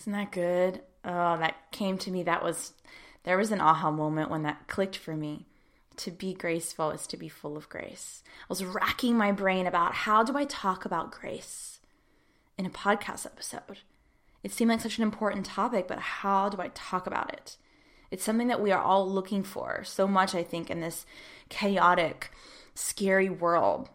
Isn't 0.00 0.12
that 0.12 0.32
good? 0.32 0.82
Oh, 1.04 1.36
that 1.38 1.70
came 1.72 1.98
to 1.98 2.10
me. 2.10 2.22
That 2.22 2.42
was, 2.42 2.72
there 3.24 3.38
was 3.38 3.50
an 3.50 3.60
aha 3.60 3.90
moment 3.90 4.30
when 4.30 4.42
that 4.42 4.68
clicked 4.68 4.96
for 4.96 5.16
me. 5.16 5.46
To 5.98 6.10
be 6.10 6.34
graceful 6.34 6.90
is 6.90 7.06
to 7.06 7.16
be 7.16 7.28
full 7.28 7.56
of 7.56 7.70
grace. 7.70 8.22
I 8.42 8.46
was 8.50 8.64
racking 8.64 9.16
my 9.16 9.32
brain 9.32 9.66
about 9.66 9.94
how 9.94 10.22
do 10.22 10.36
I 10.36 10.44
talk 10.44 10.84
about 10.84 11.10
grace 11.10 11.80
in 12.58 12.66
a 12.66 12.70
podcast 12.70 13.24
episode? 13.24 13.78
It 14.42 14.52
seemed 14.52 14.70
like 14.70 14.80
such 14.80 14.98
an 14.98 15.02
important 15.02 15.46
topic, 15.46 15.88
but 15.88 15.98
how 15.98 16.50
do 16.50 16.60
I 16.60 16.70
talk 16.74 17.06
about 17.06 17.32
it? 17.32 17.56
It's 18.10 18.22
something 18.22 18.48
that 18.48 18.60
we 18.60 18.70
are 18.72 18.82
all 18.82 19.10
looking 19.10 19.42
for 19.42 19.82
so 19.84 20.06
much, 20.06 20.34
I 20.34 20.42
think, 20.42 20.70
in 20.70 20.80
this 20.80 21.06
chaotic, 21.48 22.30
scary 22.74 23.28
world. 23.28 23.88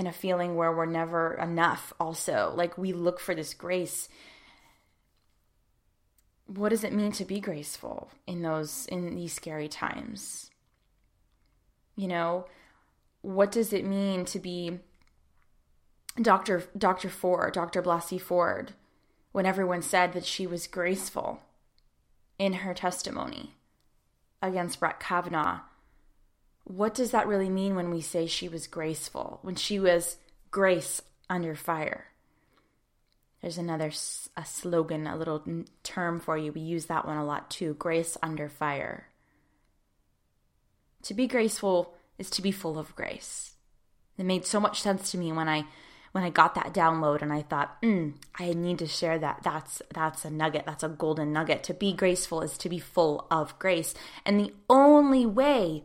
And 0.00 0.08
a 0.08 0.12
feeling 0.12 0.56
where 0.56 0.72
we're 0.72 0.86
never 0.86 1.34
enough, 1.34 1.92
also. 2.00 2.54
Like 2.56 2.78
we 2.78 2.94
look 2.94 3.20
for 3.20 3.34
this 3.34 3.52
grace. 3.52 4.08
What 6.46 6.70
does 6.70 6.84
it 6.84 6.94
mean 6.94 7.12
to 7.12 7.26
be 7.26 7.38
graceful 7.38 8.10
in 8.26 8.40
those 8.40 8.86
in 8.86 9.14
these 9.14 9.34
scary 9.34 9.68
times? 9.68 10.48
You 11.96 12.08
know, 12.08 12.46
what 13.20 13.52
does 13.52 13.74
it 13.74 13.84
mean 13.84 14.24
to 14.24 14.38
be 14.38 14.78
Dr. 16.18 16.64
Dr. 16.78 17.10
Ford, 17.10 17.52
Dr. 17.52 17.82
Blasey 17.82 18.18
Ford, 18.18 18.72
when 19.32 19.44
everyone 19.44 19.82
said 19.82 20.14
that 20.14 20.24
she 20.24 20.46
was 20.46 20.66
graceful 20.66 21.42
in 22.38 22.54
her 22.54 22.72
testimony 22.72 23.54
against 24.40 24.80
Brett 24.80 24.98
Kavanaugh? 24.98 25.60
What 26.64 26.94
does 26.94 27.10
that 27.10 27.26
really 27.26 27.48
mean 27.48 27.74
when 27.74 27.90
we 27.90 28.00
say 28.00 28.26
she 28.26 28.48
was 28.48 28.66
graceful, 28.66 29.40
when 29.42 29.56
she 29.56 29.78
was 29.78 30.16
grace 30.50 31.02
under 31.28 31.54
fire? 31.54 32.06
There's 33.40 33.58
another 33.58 33.90
a 34.36 34.44
slogan, 34.44 35.06
a 35.06 35.16
little 35.16 35.42
term 35.82 36.20
for 36.20 36.36
you. 36.36 36.52
We 36.52 36.60
use 36.60 36.86
that 36.86 37.06
one 37.06 37.16
a 37.16 37.24
lot 37.24 37.50
too 37.50 37.74
grace 37.74 38.16
under 38.22 38.48
fire. 38.48 39.06
To 41.04 41.14
be 41.14 41.26
graceful 41.26 41.94
is 42.18 42.28
to 42.30 42.42
be 42.42 42.52
full 42.52 42.78
of 42.78 42.94
grace. 42.94 43.52
It 44.18 44.24
made 44.24 44.44
so 44.44 44.60
much 44.60 44.82
sense 44.82 45.10
to 45.12 45.18
me 45.18 45.32
when 45.32 45.48
I 45.48 45.64
when 46.12 46.24
I 46.24 46.30
got 46.30 46.56
that 46.56 46.74
download 46.74 47.22
and 47.22 47.32
I 47.32 47.42
thought, 47.42 47.80
mm, 47.82 48.14
I 48.38 48.52
need 48.52 48.80
to 48.80 48.86
share 48.86 49.18
that. 49.18 49.40
That's 49.42 49.80
that's 49.94 50.24
a 50.24 50.30
nugget. 50.30 50.66
That's 50.66 50.82
a 50.82 50.88
golden 50.88 51.32
nugget. 51.32 51.62
To 51.64 51.74
be 51.74 51.94
graceful 51.94 52.42
is 52.42 52.58
to 52.58 52.68
be 52.68 52.78
full 52.78 53.26
of 53.30 53.58
grace. 53.58 53.94
And 54.26 54.38
the 54.38 54.52
only 54.68 55.24
way 55.24 55.84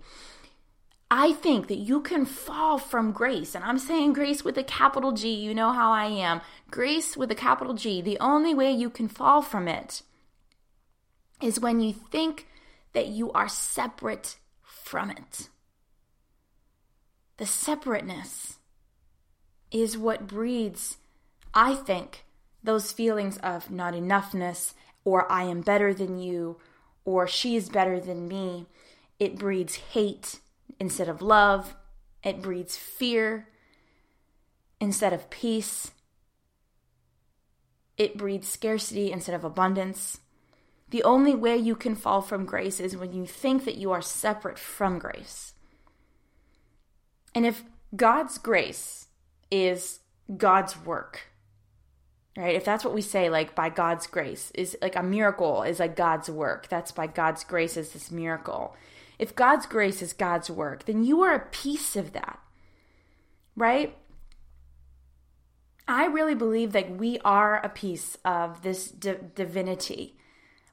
I 1.17 1.31
think 1.31 1.69
that 1.69 1.77
you 1.77 2.01
can 2.01 2.25
fall 2.25 2.77
from 2.77 3.13
grace, 3.13 3.55
and 3.55 3.63
I'm 3.63 3.79
saying 3.79 4.11
grace 4.11 4.43
with 4.43 4.57
a 4.57 4.65
capital 4.65 5.13
G, 5.13 5.33
you 5.33 5.55
know 5.55 5.71
how 5.71 5.93
I 5.93 6.07
am. 6.07 6.41
Grace 6.69 7.15
with 7.15 7.31
a 7.31 7.35
capital 7.35 7.73
G. 7.73 8.01
The 8.01 8.19
only 8.19 8.53
way 8.53 8.73
you 8.73 8.89
can 8.89 9.07
fall 9.07 9.41
from 9.41 9.69
it 9.69 10.01
is 11.41 11.57
when 11.57 11.79
you 11.79 11.93
think 11.93 12.47
that 12.91 13.07
you 13.07 13.31
are 13.31 13.47
separate 13.47 14.35
from 14.61 15.09
it. 15.09 15.47
The 17.37 17.45
separateness 17.45 18.57
is 19.71 19.97
what 19.97 20.27
breeds, 20.27 20.97
I 21.53 21.75
think, 21.75 22.25
those 22.61 22.91
feelings 22.91 23.37
of 23.37 23.71
not 23.71 23.93
enoughness, 23.93 24.73
or 25.05 25.31
I 25.31 25.43
am 25.43 25.61
better 25.61 25.93
than 25.93 26.19
you, 26.19 26.57
or 27.05 27.25
she 27.25 27.55
is 27.55 27.69
better 27.69 28.01
than 28.01 28.27
me. 28.27 28.65
It 29.17 29.39
breeds 29.39 29.75
hate 29.75 30.41
instead 30.79 31.09
of 31.09 31.21
love. 31.21 31.75
It 32.23 32.41
breeds 32.41 32.75
fear 32.77 33.49
instead 34.79 35.13
of 35.13 35.29
peace. 35.29 35.91
It 37.97 38.17
breeds 38.17 38.47
scarcity 38.47 39.11
instead 39.11 39.35
of 39.35 39.43
abundance. 39.43 40.19
The 40.89 41.03
only 41.03 41.33
way 41.33 41.57
you 41.57 41.75
can 41.75 41.95
fall 41.95 42.21
from 42.21 42.45
grace 42.45 42.79
is 42.79 42.97
when 42.97 43.13
you 43.13 43.25
think 43.25 43.65
that 43.65 43.77
you 43.77 43.91
are 43.91 44.01
separate 44.01 44.59
from 44.59 44.99
grace. 44.99 45.53
And 47.33 47.45
if 47.45 47.63
God's 47.95 48.37
grace 48.37 49.07
is 49.51 49.99
God's 50.37 50.77
work, 50.77 51.27
right? 52.37 52.55
If 52.55 52.65
that's 52.65 52.83
what 52.83 52.93
we 52.93 53.01
say, 53.01 53.29
like 53.29 53.55
by 53.55 53.69
God's 53.69 54.07
grace, 54.07 54.51
is 54.55 54.77
like 54.81 54.95
a 54.95 55.03
miracle 55.03 55.63
is 55.63 55.79
like 55.79 55.95
God's 55.95 56.29
work. 56.29 56.67
That's 56.69 56.91
by 56.91 57.07
God's 57.07 57.43
grace 57.43 57.77
is 57.77 57.91
this 57.91 58.11
miracle. 58.11 58.75
If 59.17 59.35
God's 59.35 59.65
grace 59.65 60.01
is 60.01 60.13
God's 60.13 60.49
work, 60.49 60.85
then 60.85 61.03
you 61.03 61.21
are 61.21 61.33
a 61.33 61.47
piece 61.47 61.95
of 61.95 62.13
that, 62.13 62.39
right? 63.55 63.95
I 65.87 66.05
really 66.05 66.35
believe 66.35 66.71
that 66.71 66.97
we 66.97 67.19
are 67.19 67.57
a 67.63 67.69
piece 67.69 68.17
of 68.25 68.63
this 68.63 68.89
divinity 68.89 70.15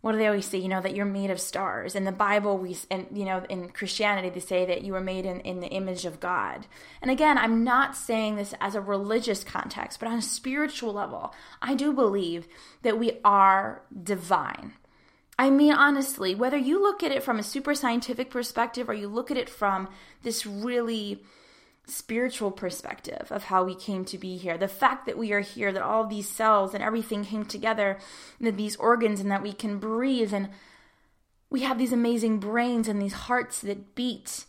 what 0.02 0.12
do 0.12 0.18
they 0.18 0.26
always 0.26 0.46
say? 0.46 0.58
You 0.58 0.68
know 0.68 0.80
that 0.80 0.96
you're 0.96 1.04
made 1.04 1.30
of 1.30 1.40
stars. 1.40 1.94
In 1.94 2.02
the 2.02 2.10
Bible, 2.10 2.58
we 2.58 2.76
and 2.90 3.06
you 3.14 3.24
know 3.24 3.44
in 3.48 3.68
Christianity 3.68 4.30
they 4.30 4.40
say 4.40 4.66
that 4.66 4.82
you 4.82 4.92
were 4.92 5.00
made 5.00 5.24
in, 5.24 5.40
in 5.40 5.60
the 5.60 5.68
image 5.68 6.04
of 6.04 6.18
God. 6.18 6.66
And 7.00 7.08
again, 7.08 7.38
I'm 7.38 7.62
not 7.62 7.96
saying 7.96 8.34
this 8.34 8.52
as 8.60 8.74
a 8.74 8.80
religious 8.80 9.44
context, 9.44 10.00
but 10.00 10.08
on 10.08 10.18
a 10.18 10.22
spiritual 10.22 10.92
level, 10.92 11.32
I 11.62 11.74
do 11.74 11.92
believe 11.92 12.48
that 12.82 12.98
we 12.98 13.20
are 13.24 13.82
divine. 14.02 14.72
I 15.38 15.50
mean, 15.50 15.72
honestly, 15.72 16.34
whether 16.34 16.56
you 16.56 16.80
look 16.80 17.02
at 17.02 17.12
it 17.12 17.22
from 17.22 17.38
a 17.38 17.42
super 17.42 17.74
scientific 17.74 18.30
perspective 18.30 18.88
or 18.88 18.94
you 18.94 19.08
look 19.08 19.30
at 19.30 19.36
it 19.36 19.48
from 19.48 19.88
this 20.22 20.46
really 20.46 21.24
spiritual 21.86 22.50
perspective 22.50 23.26
of 23.30 23.44
how 23.44 23.64
we 23.64 23.74
came 23.74 24.04
to 24.04 24.18
be 24.18 24.36
here. 24.36 24.56
The 24.56 24.68
fact 24.68 25.06
that 25.06 25.18
we 25.18 25.32
are 25.32 25.40
here, 25.40 25.72
that 25.72 25.82
all 25.82 26.06
these 26.06 26.28
cells 26.28 26.74
and 26.74 26.82
everything 26.82 27.24
came 27.24 27.44
together, 27.44 27.98
that 28.40 28.56
these 28.56 28.76
organs, 28.76 29.20
and 29.20 29.30
that 29.30 29.42
we 29.42 29.52
can 29.52 29.78
breathe, 29.78 30.32
and 30.32 30.48
we 31.50 31.60
have 31.62 31.78
these 31.78 31.92
amazing 31.92 32.38
brains 32.38 32.88
and 32.88 33.00
these 33.02 33.12
hearts 33.12 33.60
that 33.62 33.94
beat, 33.94 34.44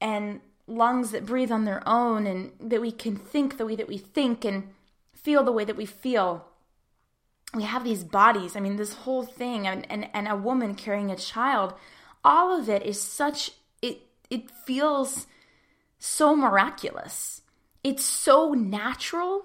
and 0.00 0.40
lungs 0.66 1.10
that 1.10 1.26
breathe 1.26 1.50
on 1.50 1.64
their 1.64 1.82
own, 1.88 2.26
and 2.26 2.52
that 2.60 2.80
we 2.80 2.92
can 2.92 3.16
think 3.16 3.56
the 3.56 3.66
way 3.66 3.74
that 3.74 3.88
we 3.88 3.98
think 3.98 4.44
and 4.44 4.68
feel 5.12 5.42
the 5.42 5.52
way 5.52 5.64
that 5.64 5.76
we 5.76 5.86
feel. 5.86 6.46
We 7.54 7.62
have 7.62 7.84
these 7.84 8.04
bodies. 8.04 8.56
I 8.56 8.60
mean, 8.60 8.76
this 8.76 8.94
whole 8.94 9.22
thing, 9.22 9.66
and, 9.66 9.86
and, 9.90 10.08
and 10.12 10.26
a 10.26 10.36
woman 10.36 10.74
carrying 10.74 11.10
a 11.10 11.16
child, 11.16 11.74
all 12.24 12.58
of 12.58 12.68
it 12.68 12.82
is 12.82 13.00
such, 13.00 13.52
it, 13.80 14.02
it 14.28 14.50
feels 14.50 15.26
so 15.98 16.34
miraculous. 16.34 17.42
It's 17.84 18.04
so 18.04 18.52
natural, 18.52 19.44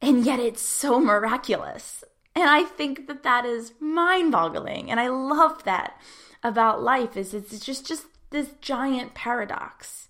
and 0.00 0.24
yet 0.24 0.40
it's 0.40 0.62
so 0.62 0.98
miraculous. 0.98 2.02
And 2.34 2.48
I 2.48 2.64
think 2.64 3.06
that 3.06 3.22
that 3.22 3.44
is 3.44 3.72
mind-boggling, 3.80 4.90
and 4.90 4.98
I 4.98 5.08
love 5.08 5.64
that 5.64 6.00
about 6.42 6.82
life 6.82 7.16
is 7.16 7.34
it's 7.34 7.58
just 7.58 7.86
just 7.86 8.06
this 8.30 8.50
giant 8.60 9.14
paradox. 9.14 10.08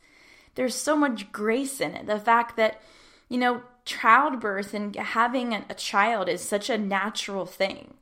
There's 0.54 0.74
so 0.74 0.96
much 0.96 1.32
grace 1.32 1.80
in 1.80 1.94
it. 1.94 2.06
The 2.06 2.18
fact 2.18 2.56
that 2.56 2.80
you 3.28 3.38
know 3.38 3.62
childbirth 3.88 4.74
and 4.74 4.94
having 4.94 5.54
a 5.54 5.74
child 5.74 6.28
is 6.28 6.42
such 6.42 6.70
a 6.70 6.78
natural 6.78 7.46
thing, 7.46 7.94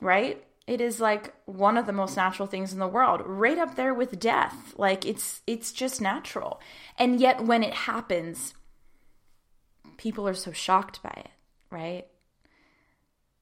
right? 0.00 0.44
it 0.68 0.82
is 0.82 1.00
like 1.00 1.32
one 1.46 1.78
of 1.78 1.86
the 1.86 1.94
most 1.94 2.14
natural 2.14 2.46
things 2.46 2.74
in 2.74 2.78
the 2.78 2.86
world 2.86 3.22
right 3.24 3.56
up 3.58 3.74
there 3.74 3.94
with 3.94 4.20
death. 4.20 4.74
Like 4.76 5.06
it's 5.06 5.40
it's 5.46 5.72
just 5.72 6.00
natural. 6.00 6.60
And 6.98 7.18
yet 7.18 7.42
when 7.42 7.64
it 7.64 7.72
happens 7.72 8.54
people 9.96 10.28
are 10.28 10.34
so 10.34 10.52
shocked 10.52 11.02
by 11.02 11.14
it 11.16 11.30
right? 11.70 12.06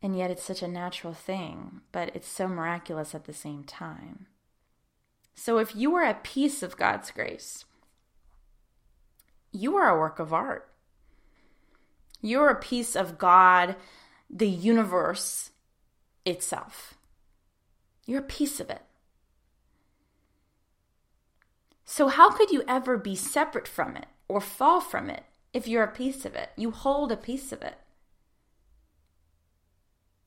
And 0.00 0.16
yet 0.16 0.30
it's 0.30 0.44
such 0.44 0.62
a 0.62 0.68
natural 0.68 1.12
thing 1.12 1.80
but 1.90 2.14
it's 2.14 2.28
so 2.28 2.46
miraculous 2.46 3.12
at 3.12 3.24
the 3.24 3.34
same 3.34 3.64
time. 3.64 4.26
So 5.34 5.58
if 5.58 5.74
you 5.74 5.96
are 5.96 6.06
a 6.06 6.14
piece 6.14 6.62
of 6.62 6.76
God's 6.76 7.10
grace 7.10 7.64
you 9.50 9.76
are 9.76 9.88
a 9.88 9.98
work 9.98 10.20
of 10.20 10.32
art 10.32 10.70
you're 12.20 12.48
a 12.48 12.60
piece 12.60 12.96
of 12.96 13.18
God 13.18 13.76
the 14.28 14.48
universe 14.48 15.50
itself 16.24 16.96
you're 18.06 18.20
a 18.20 18.22
piece 18.22 18.60
of 18.60 18.70
it. 18.70 18.82
So, 21.84 22.08
how 22.08 22.30
could 22.30 22.50
you 22.50 22.62
ever 22.66 22.96
be 22.96 23.16
separate 23.16 23.68
from 23.68 23.96
it 23.96 24.06
or 24.28 24.40
fall 24.40 24.80
from 24.80 25.10
it 25.10 25.24
if 25.52 25.68
you're 25.68 25.82
a 25.82 25.92
piece 25.92 26.24
of 26.24 26.34
it? 26.34 26.50
You 26.56 26.70
hold 26.70 27.12
a 27.12 27.16
piece 27.16 27.52
of 27.52 27.62
it. 27.62 27.74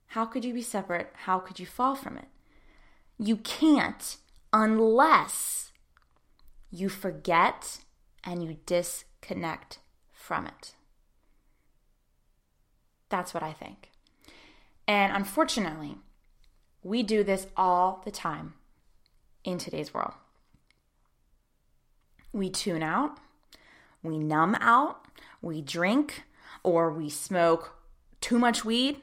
How 0.08 0.25
could 0.25 0.43
you 0.43 0.53
be 0.53 0.62
separate? 0.62 1.12
How 1.25 1.39
could 1.39 1.60
you 1.60 1.65
fall 1.65 1.96
from 1.96 2.17
it? 2.17 2.27
You 3.17 3.38
can't 3.38 4.17
unless 4.51 5.72
you 6.72 6.89
forget 6.89 7.79
and 8.24 8.43
you 8.43 8.58
disconnect 8.65 9.79
from 10.12 10.48
it. 10.48 10.74
That's 13.10 13.34
what 13.34 13.44
I 13.44 13.54
think. 13.54 13.89
And 14.88 15.16
unfortunately, 15.16 15.98
we 16.84 17.04
do 17.04 17.24
this 17.24 17.48
all 17.58 18.01
the 18.06 18.12
time 18.12 18.54
in 19.44 19.58
today's 19.58 19.94
world. 19.94 20.13
We 22.32 22.50
tune 22.50 22.84
out, 22.84 23.18
we 24.04 24.18
numb 24.18 24.56
out, 24.62 25.06
we 25.42 25.62
drink, 25.62 26.24
or 26.63 26.92
we 26.92 27.10
smoke 27.10 27.75
too 28.22 28.38
much 28.38 28.63
weed. 28.63 29.01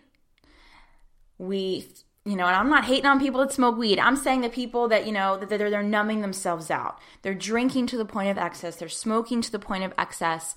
We, 1.38 1.86
you 2.24 2.36
know, 2.36 2.46
and 2.46 2.56
I'm 2.56 2.70
not 2.70 2.84
hating 2.84 3.06
on 3.06 3.20
people 3.20 3.40
that 3.40 3.52
smoke 3.52 3.76
weed. 3.76 3.98
I'm 3.98 4.16
saying 4.16 4.40
the 4.40 4.48
people 4.48 4.88
that, 4.88 5.06
you 5.06 5.12
know, 5.12 5.36
that 5.36 5.48
they're, 5.48 5.70
they're 5.70 5.82
numbing 5.82 6.20
themselves 6.20 6.70
out. 6.70 6.98
They're 7.22 7.34
drinking 7.34 7.88
to 7.88 7.98
the 7.98 8.04
point 8.04 8.30
of 8.30 8.38
excess, 8.38 8.76
they're 8.76 8.88
smoking 8.88 9.42
to 9.42 9.52
the 9.52 9.58
point 9.58 9.84
of 9.84 9.92
excess. 9.98 10.54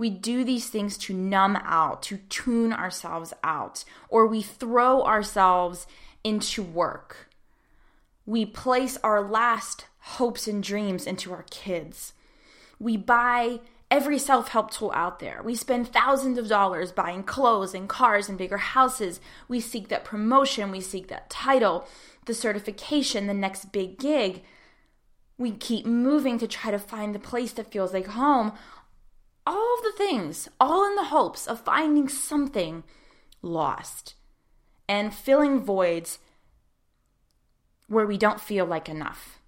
We 0.00 0.08
do 0.08 0.44
these 0.44 0.70
things 0.70 0.96
to 0.96 1.12
numb 1.12 1.56
out, 1.62 2.02
to 2.04 2.16
tune 2.30 2.72
ourselves 2.72 3.34
out, 3.44 3.84
or 4.08 4.26
we 4.26 4.40
throw 4.40 5.02
ourselves 5.02 5.86
into 6.24 6.62
work. 6.62 7.28
We 8.24 8.46
place 8.46 8.96
our 9.04 9.20
last 9.20 9.84
hopes 9.98 10.48
and 10.48 10.62
dreams 10.62 11.06
into 11.06 11.34
our 11.34 11.44
kids. 11.50 12.14
We 12.78 12.96
buy 12.96 13.60
every 13.90 14.18
self 14.18 14.48
help 14.48 14.70
tool 14.70 14.90
out 14.94 15.18
there. 15.18 15.42
We 15.44 15.54
spend 15.54 15.92
thousands 15.92 16.38
of 16.38 16.48
dollars 16.48 16.92
buying 16.92 17.22
clothes 17.22 17.74
and 17.74 17.86
cars 17.86 18.26
and 18.30 18.38
bigger 18.38 18.56
houses. 18.56 19.20
We 19.48 19.60
seek 19.60 19.88
that 19.88 20.06
promotion, 20.06 20.70
we 20.70 20.80
seek 20.80 21.08
that 21.08 21.28
title, 21.28 21.86
the 22.24 22.32
certification, 22.32 23.26
the 23.26 23.34
next 23.34 23.66
big 23.66 23.98
gig. 23.98 24.44
We 25.36 25.52
keep 25.52 25.84
moving 25.84 26.38
to 26.38 26.48
try 26.48 26.70
to 26.70 26.78
find 26.78 27.14
the 27.14 27.18
place 27.18 27.52
that 27.52 27.70
feels 27.70 27.92
like 27.92 28.06
home. 28.06 28.52
All 29.50 29.76
the 29.82 29.92
things, 29.96 30.48
all 30.60 30.86
in 30.86 30.94
the 30.94 31.06
hopes 31.06 31.48
of 31.48 31.64
finding 31.64 32.08
something 32.08 32.84
lost 33.42 34.14
and 34.88 35.12
filling 35.12 35.58
voids 35.60 36.20
where 37.88 38.06
we 38.06 38.16
don't 38.16 38.40
feel 38.40 38.64
like 38.64 38.88
enough, 38.88 39.40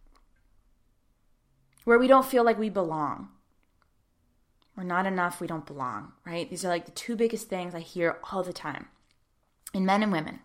where 1.85 2.00
we 2.00 2.09
don't 2.09 2.26
feel 2.26 2.42
like 2.42 2.59
we 2.59 2.68
belong. 2.68 3.28
We're 4.76 4.82
not 4.82 5.06
enough, 5.06 5.40
we 5.40 5.47
don't 5.47 5.66
belong, 5.66 6.14
right? 6.26 6.50
These 6.50 6.64
are 6.64 6.68
like 6.68 6.87
the 6.87 6.90
two 6.90 7.14
biggest 7.14 7.49
things 7.49 7.73
I 7.73 7.80
hear 7.80 8.18
all 8.32 8.42
the 8.42 8.52
time 8.52 8.88
in 9.73 9.87
men 9.87 10.02
and 10.02 10.11
women 10.11 10.40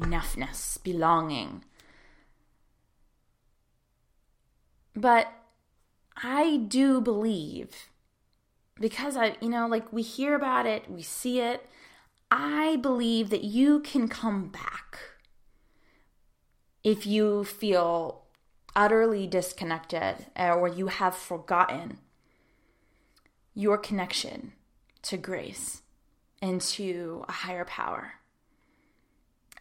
enoughness, 0.00 0.80
belonging. 0.80 1.64
But 4.94 5.32
I 6.16 6.58
do 6.68 7.00
believe, 7.00 7.88
because 8.80 9.16
I, 9.16 9.36
you 9.40 9.48
know, 9.48 9.66
like 9.66 9.92
we 9.92 10.02
hear 10.02 10.34
about 10.34 10.66
it, 10.66 10.90
we 10.90 11.02
see 11.02 11.40
it, 11.40 11.68
I 12.30 12.76
believe 12.76 13.30
that 13.30 13.44
you 13.44 13.80
can 13.80 14.08
come 14.08 14.48
back 14.48 14.98
if 16.82 17.06
you 17.06 17.44
feel 17.44 18.24
utterly 18.76 19.26
disconnected 19.26 20.26
eh, 20.36 20.50
or 20.50 20.68
you 20.68 20.88
have 20.88 21.14
forgotten 21.14 21.98
your 23.54 23.78
connection 23.78 24.52
to 25.02 25.16
grace 25.16 25.82
and 26.42 26.60
to 26.60 27.24
a 27.28 27.32
higher 27.32 27.64
power 27.64 28.14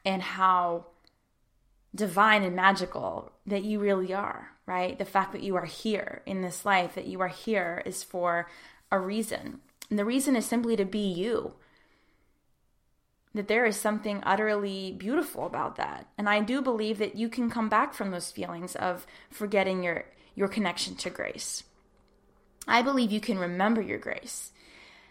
and 0.03 0.21
how 0.21 0.87
divine 1.95 2.43
and 2.43 2.55
magical 2.55 3.31
that 3.45 3.63
you 3.63 3.79
really 3.79 4.13
are, 4.13 4.49
right? 4.65 4.97
The 4.97 5.05
fact 5.05 5.31
that 5.33 5.43
you 5.43 5.55
are 5.55 5.65
here 5.65 6.23
in 6.25 6.41
this 6.41 6.65
life, 6.65 6.95
that 6.95 7.05
you 7.05 7.21
are 7.21 7.27
here 7.27 7.83
is 7.85 8.03
for 8.03 8.47
a 8.93 8.99
reason. 8.99 9.59
And 9.89 9.97
the 9.97 10.05
reason 10.05 10.35
is 10.35 10.45
simply 10.45 10.75
to 10.75 10.85
be 10.85 10.99
you. 10.99 11.55
That 13.33 13.47
there 13.47 13.65
is 13.65 13.75
something 13.75 14.21
utterly 14.23 14.91
beautiful 14.91 15.45
about 15.47 15.75
that. 15.77 16.07
And 16.17 16.29
I 16.29 16.41
do 16.41 16.61
believe 16.61 16.99
that 16.99 17.15
you 17.15 17.27
can 17.27 17.49
come 17.49 17.67
back 17.67 17.95
from 17.95 18.11
those 18.11 18.29
feelings 18.29 18.75
of 18.75 19.07
forgetting 19.31 19.83
your, 19.83 20.05
your 20.35 20.47
connection 20.47 20.95
to 20.97 21.09
grace. 21.09 21.63
I 22.67 22.83
believe 22.83 23.11
you 23.11 23.19
can 23.19 23.39
remember 23.39 23.81
your 23.81 23.97
grace. 23.97 24.51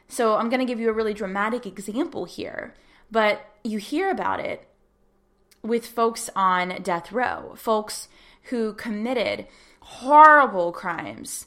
So 0.07 0.37
I'm 0.37 0.49
going 0.49 0.61
to 0.61 0.67
give 0.67 0.79
you 0.79 0.89
a 0.89 0.95
really 0.95 1.15
dramatic 1.15 1.67
example 1.67 2.25
here, 2.25 2.75
but 3.11 3.45
you 3.65 3.79
hear 3.79 4.11
about 4.11 4.39
it 4.39 4.69
with 5.63 5.87
folks 5.87 6.31
on 6.37 6.81
death 6.83 7.11
row, 7.11 7.55
folks 7.57 8.09
who 8.45 8.75
committed 8.75 9.49
horrible 9.81 10.71
crimes. 10.71 11.47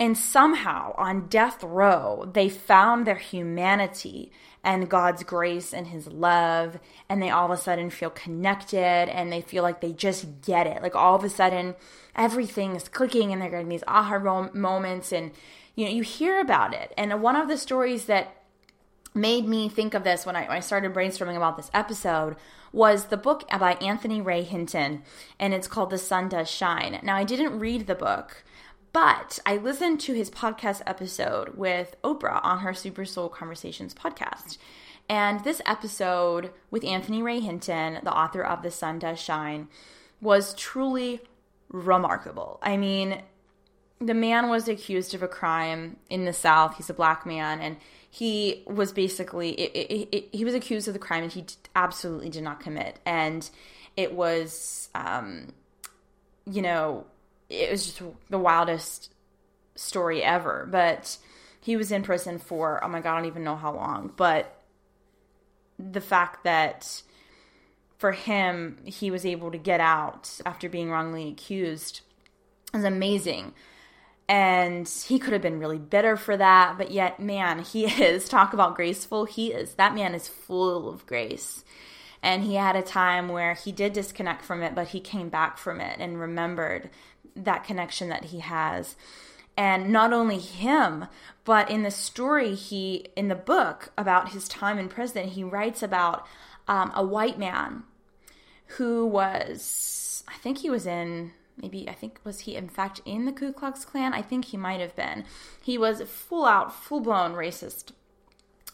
And 0.00 0.16
somehow 0.16 0.94
on 0.96 1.26
death 1.26 1.62
row, 1.64 2.30
they 2.32 2.48
found 2.48 3.06
their 3.06 3.16
humanity 3.16 4.30
and 4.62 4.88
God's 4.88 5.24
grace 5.24 5.72
and 5.72 5.88
His 5.88 6.06
love, 6.06 6.78
and 7.08 7.20
they 7.20 7.30
all 7.30 7.46
of 7.46 7.58
a 7.58 7.60
sudden 7.60 7.90
feel 7.90 8.10
connected 8.10 8.78
and 8.78 9.32
they 9.32 9.40
feel 9.40 9.62
like 9.62 9.80
they 9.80 9.92
just 9.92 10.42
get 10.42 10.66
it. 10.66 10.82
Like 10.82 10.94
all 10.94 11.16
of 11.16 11.24
a 11.24 11.28
sudden, 11.28 11.74
everything 12.14 12.76
is 12.76 12.88
clicking 12.88 13.32
and 13.32 13.42
they're 13.42 13.50
getting 13.50 13.68
these 13.68 13.84
aha 13.88 14.18
moments, 14.52 15.12
and 15.12 15.32
you 15.74 15.84
know, 15.84 15.90
you 15.90 16.02
hear 16.02 16.40
about 16.40 16.74
it. 16.74 16.92
And 16.96 17.22
one 17.22 17.36
of 17.36 17.48
the 17.48 17.56
stories 17.56 18.04
that 18.06 18.34
made 19.14 19.48
me 19.48 19.68
think 19.68 19.94
of 19.94 20.04
this 20.04 20.26
when 20.26 20.36
I, 20.36 20.42
when 20.42 20.56
I 20.56 20.60
started 20.60 20.94
brainstorming 20.94 21.36
about 21.36 21.56
this 21.56 21.70
episode 21.74 22.36
was 22.72 23.06
the 23.06 23.16
book 23.16 23.48
by 23.48 23.72
Anthony 23.74 24.20
Ray 24.20 24.42
Hinton, 24.42 25.02
and 25.40 25.54
it's 25.54 25.68
called 25.68 25.90
The 25.90 25.98
Sun 25.98 26.28
Does 26.28 26.50
Shine. 26.50 27.00
Now, 27.02 27.16
I 27.16 27.24
didn't 27.24 27.58
read 27.58 27.86
the 27.86 27.94
book. 27.94 28.44
But 28.92 29.38
I 29.44 29.56
listened 29.56 30.00
to 30.00 30.14
his 30.14 30.30
podcast 30.30 30.82
episode 30.86 31.56
with 31.56 31.96
Oprah 32.02 32.40
on 32.42 32.60
her 32.60 32.74
Super 32.74 33.04
Soul 33.04 33.28
Conversations 33.28 33.94
podcast. 33.94 34.56
And 35.08 35.42
this 35.44 35.62
episode 35.64 36.50
with 36.70 36.84
Anthony 36.84 37.22
Ray 37.22 37.40
Hinton, 37.40 38.00
the 38.02 38.14
author 38.14 38.42
of 38.42 38.62
The 38.62 38.70
Sun 38.70 39.00
Does 39.00 39.18
Shine, 39.18 39.68
was 40.20 40.54
truly 40.54 41.20
remarkable. 41.70 42.58
I 42.62 42.76
mean, 42.76 43.22
the 44.00 44.14
man 44.14 44.48
was 44.48 44.68
accused 44.68 45.14
of 45.14 45.22
a 45.22 45.28
crime 45.28 45.96
in 46.10 46.24
the 46.24 46.32
South. 46.32 46.76
He's 46.76 46.90
a 46.90 46.94
black 46.94 47.26
man, 47.26 47.60
and 47.60 47.76
he 48.10 48.62
was 48.66 48.92
basically 48.92 49.50
it, 49.50 49.70
it, 49.74 50.08
it, 50.12 50.28
he 50.32 50.44
was 50.44 50.54
accused 50.54 50.88
of 50.88 50.94
the 50.94 51.00
crime, 51.00 51.24
and 51.24 51.32
he 51.32 51.44
absolutely 51.74 52.28
did 52.28 52.42
not 52.42 52.60
commit. 52.60 52.98
And 53.04 53.48
it 53.96 54.12
was, 54.12 54.88
um, 54.94 55.52
you 56.46 56.62
know, 56.62 57.06
it 57.48 57.70
was 57.70 57.86
just 57.86 58.02
the 58.28 58.38
wildest 58.38 59.12
story 59.74 60.22
ever. 60.22 60.68
But 60.70 61.18
he 61.60 61.76
was 61.76 61.92
in 61.92 62.02
prison 62.02 62.38
for 62.38 62.82
oh 62.84 62.88
my 62.88 63.00
god, 63.00 63.12
I 63.12 63.16
don't 63.16 63.26
even 63.26 63.44
know 63.44 63.56
how 63.56 63.74
long. 63.74 64.12
But 64.16 64.54
the 65.78 66.00
fact 66.00 66.44
that 66.44 67.02
for 67.98 68.12
him 68.12 68.78
he 68.84 69.10
was 69.10 69.26
able 69.26 69.50
to 69.50 69.58
get 69.58 69.80
out 69.80 70.40
after 70.46 70.68
being 70.68 70.90
wrongly 70.90 71.28
accused 71.28 72.00
is 72.74 72.84
amazing. 72.84 73.52
And 74.28 74.86
he 74.86 75.18
could 75.18 75.32
have 75.32 75.40
been 75.40 75.58
really 75.58 75.78
bitter 75.78 76.14
for 76.16 76.36
that, 76.36 76.76
but 76.76 76.90
yet, 76.90 77.18
man, 77.18 77.60
he 77.60 77.86
is. 78.02 78.28
Talk 78.28 78.52
about 78.52 78.76
graceful. 78.76 79.24
He 79.24 79.52
is. 79.52 79.74
That 79.74 79.94
man 79.94 80.14
is 80.14 80.28
full 80.28 80.88
of 80.88 81.06
grace. 81.06 81.64
And 82.22 82.42
he 82.42 82.56
had 82.56 82.76
a 82.76 82.82
time 82.82 83.28
where 83.28 83.54
he 83.54 83.72
did 83.72 83.92
disconnect 83.92 84.44
from 84.44 84.62
it, 84.62 84.74
but 84.74 84.88
he 84.88 85.00
came 85.00 85.28
back 85.28 85.56
from 85.56 85.80
it 85.80 85.98
and 86.00 86.20
remembered 86.20 86.90
that 87.44 87.64
connection 87.64 88.08
that 88.08 88.26
he 88.26 88.40
has. 88.40 88.96
And 89.56 89.90
not 89.90 90.12
only 90.12 90.38
him, 90.38 91.06
but 91.44 91.68
in 91.68 91.82
the 91.82 91.90
story, 91.90 92.54
he, 92.54 93.06
in 93.16 93.28
the 93.28 93.34
book 93.34 93.90
about 93.98 94.30
his 94.30 94.48
time 94.48 94.78
in 94.78 94.88
prison, 94.88 95.28
he 95.28 95.42
writes 95.42 95.82
about 95.82 96.26
um, 96.68 96.92
a 96.94 97.04
white 97.04 97.38
man 97.38 97.82
who 98.76 99.04
was, 99.06 100.22
I 100.28 100.34
think 100.34 100.58
he 100.58 100.70
was 100.70 100.86
in, 100.86 101.32
maybe, 101.60 101.88
I 101.88 101.92
think, 101.92 102.20
was 102.22 102.40
he 102.40 102.54
in 102.54 102.68
fact 102.68 103.00
in 103.04 103.24
the 103.24 103.32
Ku 103.32 103.52
Klux 103.52 103.84
Klan? 103.84 104.14
I 104.14 104.22
think 104.22 104.46
he 104.46 104.56
might 104.56 104.80
have 104.80 104.94
been. 104.94 105.24
He 105.60 105.76
was 105.76 106.02
full 106.02 106.44
out, 106.44 106.72
full 106.72 107.00
blown 107.00 107.32
racist. 107.32 107.92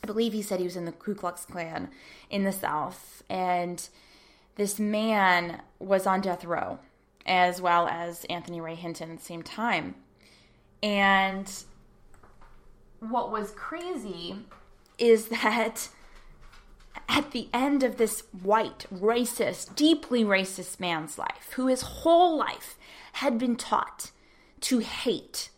I 0.03 0.07
believe 0.07 0.35
he 0.35 0.42
said 0.42 0.59
he 0.59 0.66
was 0.66 0.77
in 0.77 0.85
the 0.85 0.92
Ku 0.92 1.14
Klux 1.14 1.46
Klan 1.46 1.88
in 2.29 2.44
the 2.44 2.53
South. 2.53 3.22
And 3.31 3.88
this 4.57 4.79
man 4.79 5.62
was 5.79 6.07
on 6.07 6.20
death 6.20 6.44
row 6.44 6.79
as 7.26 7.60
well 7.60 7.88
as 7.88 8.24
Anthony 8.24 8.60
Ray 8.60 8.74
Hinton 8.74 9.10
at 9.10 9.18
the 9.18 9.24
same 9.24 9.42
time. 9.42 9.94
And 10.82 11.50
what 13.00 13.30
was 13.30 13.50
crazy 13.52 14.37
is 14.98 15.28
that 15.28 15.88
at 17.08 17.30
the 17.32 17.48
end 17.52 17.82
of 17.82 17.96
this 17.96 18.22
white, 18.42 18.87
racist, 18.92 19.74
deeply 19.74 20.24
racist 20.24 20.80
man's 20.80 21.18
life, 21.18 21.52
who 21.54 21.66
his 21.66 21.82
whole 21.82 22.37
life 22.37 22.76
had 23.14 23.38
been 23.38 23.56
taught 23.56 24.10
to 24.60 24.78
hate, 24.78 25.50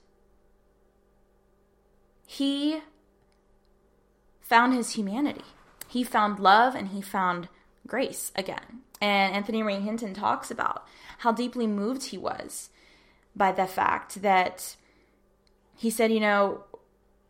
he 2.26 2.80
found 4.40 4.74
his 4.74 4.92
humanity. 4.92 5.44
He 5.88 6.04
found 6.04 6.38
love 6.38 6.74
and 6.74 6.88
he 6.88 7.00
found 7.00 7.48
grace 7.86 8.32
again. 8.34 8.82
And 9.00 9.34
Anthony 9.34 9.62
Ray 9.62 9.80
Hinton 9.80 10.14
talks 10.14 10.50
about 10.50 10.86
how 11.18 11.32
deeply 11.32 11.66
moved 11.66 12.04
he 12.04 12.18
was 12.18 12.70
by 13.34 13.52
the 13.52 13.66
fact 13.66 14.22
that 14.22 14.76
he 15.76 15.90
said, 15.90 16.10
you 16.10 16.20
know, 16.20 16.64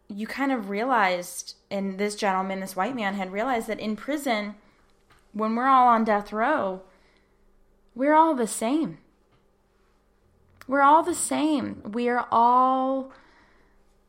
you 0.08 0.26
kind 0.26 0.52
of 0.52 0.70
realized, 0.70 1.56
and 1.70 1.98
this 1.98 2.14
gentleman, 2.14 2.60
this 2.60 2.76
white 2.76 2.94
man, 2.94 3.14
had 3.14 3.32
realized 3.32 3.66
that 3.66 3.80
in 3.80 3.96
prison, 3.96 4.54
when 5.32 5.56
we're 5.56 5.66
all 5.66 5.88
on 5.88 6.04
death 6.04 6.32
row, 6.32 6.82
we're 7.94 8.14
all 8.14 8.34
the 8.34 8.46
same. 8.46 8.98
We're 10.68 10.82
all 10.82 11.02
the 11.02 11.14
same. 11.14 11.82
We 11.84 12.08
are 12.08 12.26
all 12.30 13.12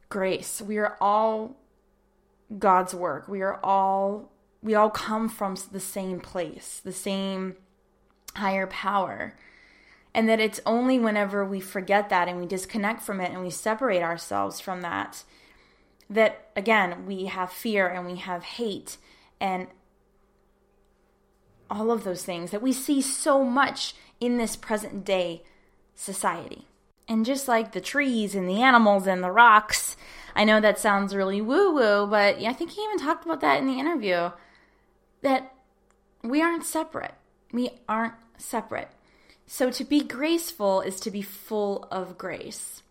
grace. 0.09 0.61
We 0.61 0.77
are 0.77 0.97
all 1.01 1.55
God's 2.57 2.93
work. 2.93 3.27
We 3.27 3.41
are 3.41 3.59
all 3.63 4.31
we 4.61 4.75
all 4.75 4.89
come 4.89 5.29
from 5.29 5.55
the 5.71 5.79
same 5.79 6.19
place, 6.19 6.81
the 6.83 6.91
same 6.91 7.55
higher 8.35 8.67
power. 8.67 9.35
And 10.13 10.27
that 10.27 10.39
it's 10.39 10.59
only 10.65 10.97
whenever 10.97 11.45
we 11.45 11.59
forget 11.59 12.09
that 12.09 12.27
and 12.27 12.39
we 12.39 12.47
disconnect 12.47 13.03
from 13.03 13.21
it 13.21 13.31
and 13.31 13.41
we 13.41 13.51
separate 13.51 14.01
ourselves 14.01 14.59
from 14.59 14.81
that 14.81 15.23
that 16.09 16.49
again 16.55 17.05
we 17.05 17.25
have 17.25 17.51
fear 17.51 17.87
and 17.87 18.05
we 18.05 18.15
have 18.15 18.43
hate 18.43 18.97
and 19.41 19.67
all 21.69 21.91
of 21.91 22.03
those 22.03 22.23
things 22.23 22.51
that 22.51 22.61
we 22.61 22.71
see 22.71 23.01
so 23.01 23.43
much 23.43 23.93
in 24.19 24.37
this 24.37 24.55
present 24.55 25.03
day 25.03 25.43
society. 25.95 26.65
And 27.09 27.25
just 27.25 27.47
like 27.47 27.71
the 27.71 27.81
trees 27.81 28.35
and 28.35 28.49
the 28.49 28.61
animals 28.61 29.07
and 29.07 29.23
the 29.23 29.31
rocks, 29.31 29.97
I 30.35 30.43
know 30.43 30.59
that 30.59 30.79
sounds 30.79 31.15
really 31.15 31.41
woo 31.41 31.73
woo, 31.73 32.07
but 32.07 32.37
I 32.37 32.53
think 32.53 32.71
he 32.71 32.81
even 32.81 32.99
talked 32.99 33.25
about 33.25 33.41
that 33.41 33.59
in 33.59 33.67
the 33.67 33.79
interview 33.79 34.31
that 35.21 35.53
we 36.23 36.41
aren't 36.41 36.65
separate. 36.65 37.13
We 37.51 37.71
aren't 37.87 38.15
separate. 38.37 38.89
So 39.45 39.71
to 39.71 39.83
be 39.83 40.01
graceful 40.01 40.81
is 40.81 40.99
to 41.01 41.11
be 41.11 41.21
full 41.21 41.87
of 41.89 42.17
grace. 42.17 42.83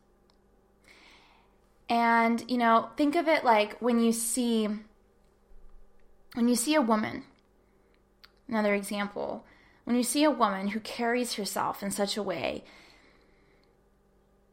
And, 1.88 2.42
you 2.50 2.58
know, 2.58 2.90
think 2.96 3.14
of 3.14 3.28
it 3.28 3.44
like 3.44 3.78
when 3.78 4.00
you 4.00 4.12
see 4.12 4.68
when 6.34 6.48
you 6.48 6.56
see 6.56 6.74
a 6.74 6.82
woman. 6.82 7.24
Another 8.48 8.74
example. 8.74 9.44
When 9.84 9.96
you 9.96 10.02
see 10.02 10.24
a 10.24 10.30
woman 10.30 10.68
who 10.68 10.80
carries 10.80 11.34
herself 11.34 11.82
in 11.82 11.90
such 11.90 12.16
a 12.16 12.22
way 12.22 12.64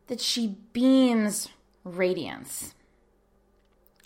that 0.08 0.22
she 0.22 0.56
beams 0.74 1.50
radiance. 1.84 2.74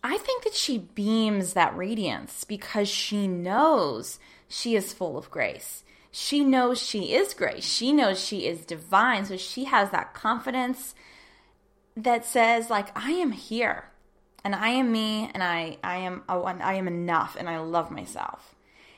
I 0.04 0.18
think 0.18 0.44
that 0.44 0.54
she 0.54 0.78
beams 0.78 1.54
that 1.54 1.76
radiance 1.76 2.44
because 2.44 2.88
she 2.88 3.28
knows 3.28 4.20
she 4.48 4.76
is 4.76 4.94
full 4.94 5.18
of 5.18 5.32
grace. 5.32 5.84
She 6.12 6.44
knows 6.44 6.82
she 6.82 7.14
is 7.14 7.34
grace. 7.34 7.66
She 7.66 7.92
knows 7.92 8.24
she 8.24 8.48
is 8.48 8.66
divine. 8.66 9.26
So 9.26 9.38
she 9.38 9.66
has 9.66 9.90
that 9.92 10.14
confidence 10.14 10.96
that 11.96 12.26
says 12.26 12.70
like 12.70 12.96
I 12.98 13.12
am 13.12 13.32
here 13.32 13.90
and 14.44 14.56
I 14.56 14.70
am 14.70 14.92
me 14.92 15.30
and 15.34 15.44
I 15.44 15.78
I 15.84 15.98
am 15.98 16.24
oh, 16.30 16.44
I 16.44 16.76
am 16.76 16.88
enough 16.88 17.36
and 17.38 17.50
I 17.50 17.60
love 17.60 17.92
myself. 17.92 18.56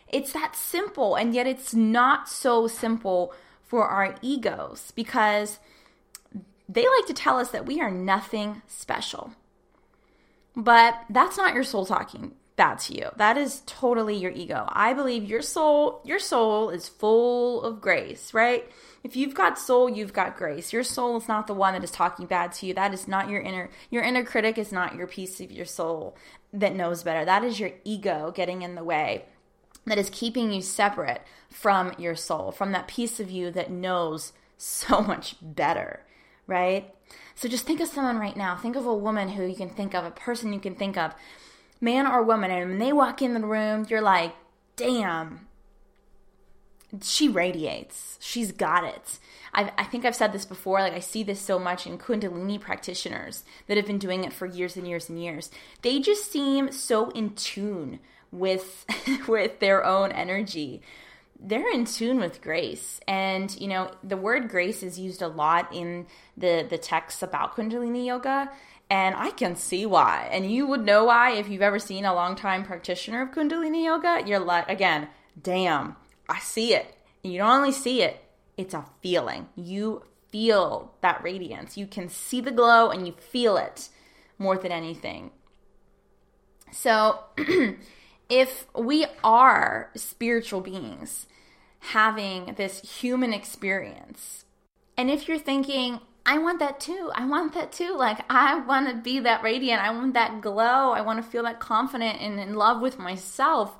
It's 0.08 0.34
that 0.34 0.56
simple 0.56 1.16
and 1.16 1.34
yet 1.34 1.48
it's 1.48 1.74
not 1.74 2.30
so 2.30 2.68
simple 2.68 3.34
for 3.64 3.88
our 3.88 4.16
egos 4.22 4.92
because 4.96 5.60
they 6.68 6.86
like 6.88 7.08
to 7.08 7.14
tell 7.14 7.40
us 7.40 7.52
that 7.52 7.66
we 7.66 7.82
are 7.82 7.92
nothing 7.92 8.62
special. 8.68 9.32
But 10.56 10.96
that's 11.10 11.38
not 11.38 11.54
your 11.54 11.64
soul 11.64 11.86
talking 11.86 12.34
bad 12.56 12.80
to 12.80 12.94
you. 12.94 13.10
That 13.16 13.38
is 13.38 13.62
totally 13.66 14.18
your 14.18 14.32
ego. 14.32 14.66
I 14.68 14.94
believe 14.94 15.24
your 15.24 15.42
soul, 15.42 16.02
your 16.04 16.20
soul 16.20 16.70
is 16.70 16.90
full 16.90 17.64
of 17.64 17.80
grace, 17.80 18.34
right? 18.34 18.70
If 19.02 19.16
you've 19.16 19.34
got 19.34 19.58
soul, 19.58 19.90
you've 19.90 20.12
got 20.12 20.36
grace. 20.36 20.74
Your 20.74 20.84
soul 20.84 21.16
is 21.16 21.30
not 21.30 21.48
the 21.48 21.54
one 21.54 21.74
that 21.74 21.86
is 21.86 21.92
talking 21.92 22.26
bad 22.26 22.52
to 22.54 22.66
you. 22.66 22.74
That 22.74 22.94
is 22.94 23.08
not 23.08 23.30
your 23.30 23.40
inner 23.40 23.70
your 23.90 24.04
inner 24.04 24.26
critic 24.26 24.58
is 24.58 24.74
not 24.74 24.96
your 24.96 25.08
piece 25.08 25.40
of 25.40 25.52
your 25.52 25.66
soul 25.66 26.18
that 26.52 26.76
knows 26.76 27.04
better. 27.04 27.24
That 27.24 27.46
is 27.46 27.62
your 27.62 27.72
ego 27.86 28.32
getting 28.36 28.62
in 28.62 28.76
the 28.76 28.84
way. 28.84 29.26
That 29.86 29.98
is 29.98 30.10
keeping 30.10 30.52
you 30.52 30.62
separate 30.62 31.22
from 31.50 31.94
your 31.98 32.16
soul, 32.16 32.52
from 32.52 32.74
that 32.74 32.90
piece 32.90 33.22
of 33.22 33.32
you 33.32 33.52
that 33.52 33.72
knows 33.72 34.34
so 34.58 35.02
much 35.14 35.36
better 35.42 36.02
right? 36.50 36.94
So 37.36 37.48
just 37.48 37.66
think 37.66 37.80
of 37.80 37.88
someone 37.88 38.18
right 38.18 38.36
now. 38.36 38.56
Think 38.56 38.76
of 38.76 38.86
a 38.86 38.94
woman 38.94 39.30
who 39.30 39.46
you 39.46 39.56
can 39.56 39.70
think 39.70 39.94
of, 39.94 40.04
a 40.06 40.12
person 40.12 40.54
you 40.54 40.60
can 40.60 40.76
think 40.76 40.98
of, 40.98 41.14
man 41.80 42.06
or 42.06 42.22
woman, 42.24 42.52
and 42.52 42.70
when 42.70 42.80
they 42.80 42.92
walk 42.92 43.22
in 43.22 43.34
the 43.34 43.40
room, 43.40 43.86
you're 43.90 44.02
like, 44.02 44.36
damn, 44.76 45.48
she 47.02 47.30
radiates. 47.30 48.18
She's 48.20 48.52
got 48.52 48.84
it. 48.84 49.20
i 49.54 49.72
I 49.78 49.84
think 49.84 50.06
I've 50.06 50.16
said 50.16 50.34
this 50.34 50.46
before. 50.46 50.80
Like, 50.80 50.94
I 50.94 51.00
see 51.00 51.24
this 51.24 51.40
so 51.40 51.60
much 51.60 51.86
in 51.86 51.98
Kundalini 51.98 52.60
practitioners 52.60 53.44
that 53.68 53.78
have 53.78 53.88
been 53.88 54.00
doing 54.00 54.24
it 54.24 54.34
for 54.34 54.46
years 54.46 54.76
and 54.76 54.88
years 54.88 55.10
and 55.10 55.22
years. 55.22 55.52
They 55.82 56.00
just 56.00 56.32
seem 56.32 56.72
so 56.72 57.10
in 57.12 57.36
tune 57.36 58.00
with 58.32 58.86
with 59.28 59.60
their 59.60 59.86
own 59.86 60.12
energy 60.12 60.82
they're 61.40 61.72
in 61.72 61.86
tune 61.86 62.20
with 62.20 62.42
grace. 62.42 63.00
And 63.08 63.56
you 63.60 63.68
know 63.68 63.92
the 64.04 64.18
word 64.18 64.50
grace 64.50 64.84
is 64.84 65.00
used 65.00 65.22
a 65.22 65.28
lot 65.28 65.74
in 65.74 66.08
the 66.38 66.66
the 66.70 66.78
texts 66.78 67.24
about 67.24 67.56
kundalini 67.56 68.06
yoga 68.06 68.52
and 68.90 69.16
i 69.16 69.32
can 69.32 69.56
see 69.56 69.86
why. 69.86 70.30
And 70.32 70.52
you 70.52 70.68
would 70.68 70.86
know 70.86 71.06
why 71.06 71.32
if 71.32 71.50
you've 71.50 71.62
ever 71.62 71.80
seen 71.80 72.06
a 72.06 72.14
long 72.14 72.36
time 72.36 72.64
practitioner 72.64 73.22
of 73.22 73.32
kundalini 73.32 73.86
yoga. 73.86 74.24
You're 74.26 74.40
like 74.40 74.70
again 74.70 75.08
damn 75.42 75.96
i 76.28 76.40
see 76.40 76.74
it. 76.74 76.96
You 77.24 77.38
don't 77.38 77.50
only 77.50 77.72
see 77.72 78.02
it 78.02 78.24
it's 78.60 78.74
a 78.74 78.84
feeling. 79.02 79.48
You 79.56 80.04
feel 80.34 80.94
that 81.00 81.24
radiance. 81.24 81.78
You 81.78 81.88
can 81.88 82.10
see 82.10 82.42
the 82.42 82.52
glow 82.52 82.90
and 82.90 83.08
you 83.08 83.14
feel 83.14 83.56
it 83.56 83.88
more 84.38 84.58
than 84.58 84.74
anything. 84.74 85.32
So 86.74 87.20
if 88.30 88.68
we 88.76 89.06
are 89.24 89.92
spiritual 89.96 90.60
beings 90.60 91.26
having 91.80 92.54
this 92.58 93.00
human 93.00 93.34
experience. 93.34 94.46
And 94.98 95.10
if 95.10 95.28
you're 95.28 95.40
thinking, 95.40 96.00
I 96.26 96.38
want 96.38 96.60
that 96.60 96.80
too. 96.80 97.12
I 97.16 97.26
want 97.26 97.54
that 97.54 97.72
too. 97.72 97.96
Like, 97.96 98.20
I 98.30 98.60
want 98.60 98.90
to 98.90 98.96
be 98.96 99.20
that 99.20 99.42
radiant. 99.42 99.82
I 99.82 99.92
want 99.92 100.14
that 100.14 100.42
glow. 100.42 100.92
I 100.92 101.02
want 101.02 101.24
to 101.24 101.30
feel 101.30 101.44
that 101.44 101.60
confident 101.60 102.22
and 102.22 102.40
in 102.40 102.56
love 102.56 102.82
with 102.82 103.00
myself. 103.00 103.78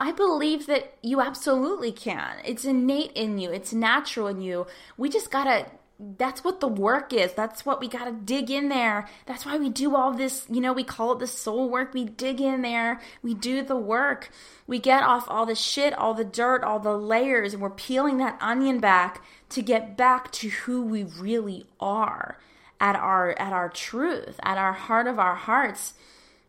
I 0.00 0.12
believe 0.12 0.66
that 0.66 0.94
you 1.02 1.20
absolutely 1.20 1.92
can. 1.92 2.36
It's 2.44 2.64
innate 2.64 3.12
in 3.12 3.38
you, 3.38 3.50
it's 3.50 3.72
natural 3.72 4.26
in 4.26 4.40
you. 4.40 4.66
We 4.96 5.08
just 5.08 5.30
got 5.30 5.44
to 5.44 5.66
that's 5.98 6.42
what 6.42 6.60
the 6.60 6.68
work 6.68 7.12
is. 7.12 7.32
That's 7.34 7.64
what 7.64 7.80
we 7.80 7.86
got 7.86 8.06
to 8.06 8.12
dig 8.12 8.50
in 8.50 8.68
there. 8.68 9.08
That's 9.26 9.46
why 9.46 9.56
we 9.56 9.70
do 9.70 9.94
all 9.94 10.12
this, 10.12 10.44
you 10.50 10.60
know, 10.60 10.72
we 10.72 10.82
call 10.82 11.12
it 11.12 11.20
the 11.20 11.26
soul 11.26 11.70
work. 11.70 11.94
We 11.94 12.04
dig 12.04 12.40
in 12.40 12.62
there, 12.62 13.00
we 13.22 13.32
do 13.32 13.62
the 13.62 13.76
work. 13.76 14.30
We 14.66 14.78
get 14.80 15.04
off 15.04 15.26
all 15.28 15.46
the 15.46 15.54
shit, 15.54 15.94
all 15.94 16.14
the 16.14 16.24
dirt, 16.24 16.64
all 16.64 16.80
the 16.80 16.96
layers, 16.96 17.52
and 17.52 17.62
we're 17.62 17.70
peeling 17.70 18.18
that 18.18 18.38
onion 18.40 18.80
back 18.80 19.22
to 19.50 19.62
get 19.62 19.96
back 19.96 20.32
to 20.32 20.48
who 20.48 20.82
we 20.82 21.04
really 21.04 21.66
are 21.78 22.38
at 22.80 22.96
our 22.96 23.30
at 23.38 23.52
our 23.52 23.68
truth, 23.68 24.40
at 24.42 24.58
our 24.58 24.72
heart 24.72 25.06
of 25.06 25.18
our 25.18 25.36
hearts. 25.36 25.94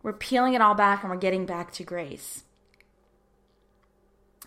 We're 0.02 0.14
peeling 0.14 0.54
it 0.54 0.62
all 0.62 0.76
back 0.76 1.04
and 1.04 1.12
we're 1.12 1.18
getting 1.18 1.46
back 1.46 1.72
to 1.74 1.84
grace. 1.84 2.44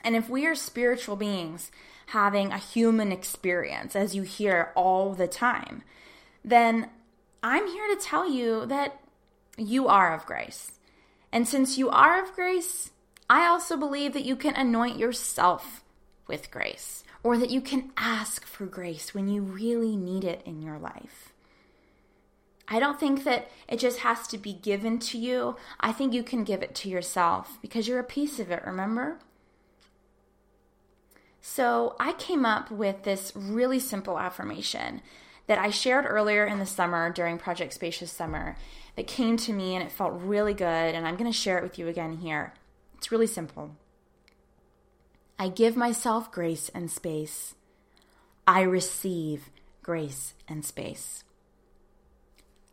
And 0.05 0.17
if 0.17 0.29
we 0.29 0.47
are 0.47 0.55
spiritual 0.55 1.17
beings, 1.17 1.71
having 2.09 2.53
a 2.53 2.59
human 2.59 3.13
experience, 3.13 3.95
as 3.95 4.15
you 4.15 4.23
hear 4.23 4.73
all 4.75 5.13
the 5.13 5.29
time, 5.29 5.83
then 6.45 6.89
I'm 7.43 7.67
here 7.67 7.87
to 7.95 8.01
tell 8.01 8.31
you 8.31 8.65
that 8.67 9.01
you 9.57 9.89
are 9.89 10.15
of 10.15 10.25
grace. 10.25 10.73
And 11.31 11.47
since 11.47 11.77
you 11.77 11.91
are 11.91 12.23
of 12.23 12.33
grace, 12.33 12.91
I 13.29 13.47
also 13.47 13.77
believe 13.77 14.15
that 14.15 14.25
you 14.25 14.37
can 14.37 14.55
anoint 14.55 14.99
yourself 14.99 15.85
with 16.27 16.51
grace, 16.51 17.05
or 17.23 17.37
that 17.37 17.51
you 17.51 17.61
can 17.61 17.93
ask 17.97 18.47
for 18.47 18.65
grace 18.65 19.13
when 19.13 19.29
you 19.29 19.43
really 19.43 19.97
need 19.97 20.25
it 20.25 20.43
in 20.47 20.63
your 20.63 20.79
life. 20.79 21.33
I 22.69 22.81
don't 22.81 23.01
think 23.01 23.25
that 23.25 23.51
it 23.67 23.79
just 23.79 24.01
has 24.01 24.27
to 24.29 24.39
be 24.39 24.53
given 24.53 24.99
to 25.01 25.19
you. 25.19 25.57
I 25.81 25.93
think 25.93 26.13
you 26.13 26.23
can 26.23 26.45
give 26.45 26.63
it 26.63 26.75
to 26.77 26.89
yourself 26.89 27.59
because 27.63 27.89
you're 27.89 27.99
a 27.99 28.05
piece 28.05 28.39
of 28.39 28.51
it, 28.51 28.63
remember? 28.65 29.19
So 31.51 31.97
I 31.99 32.13
came 32.13 32.45
up 32.45 32.71
with 32.71 33.05
this 33.05 33.33
really 33.35 33.81
simple 33.81 34.19
affirmation 34.19 35.01
that 35.47 35.59
I 35.59 35.71
shared 35.71 36.05
earlier 36.07 36.45
in 36.45 36.59
the 36.59 36.67
summer 36.67 37.11
during 37.11 37.39
Project 37.39 37.73
Spacious 37.73 38.13
Summer 38.13 38.59
that 38.97 39.07
came 39.07 39.39
to 39.39 39.55
me 39.55 39.75
and 39.75 39.83
it 39.83 39.91
felt 39.91 40.21
really 40.21 40.53
good. 40.53 40.95
And 40.95 41.09
I'm 41.09 41.17
going 41.17 41.31
to 41.31 41.37
share 41.37 41.57
it 41.57 41.65
with 41.65 41.79
you 41.79 41.89
again 41.89 42.19
here. 42.19 42.53
It's 42.99 43.11
really 43.11 43.27
simple. 43.27 43.77
I 45.39 45.49
give 45.49 45.75
myself 45.75 46.31
grace 46.31 46.69
and 46.75 46.91
space. 46.91 47.55
I 48.47 48.61
receive 48.61 49.49
grace 49.83 50.35
and 50.47 50.67
space. 50.67 51.25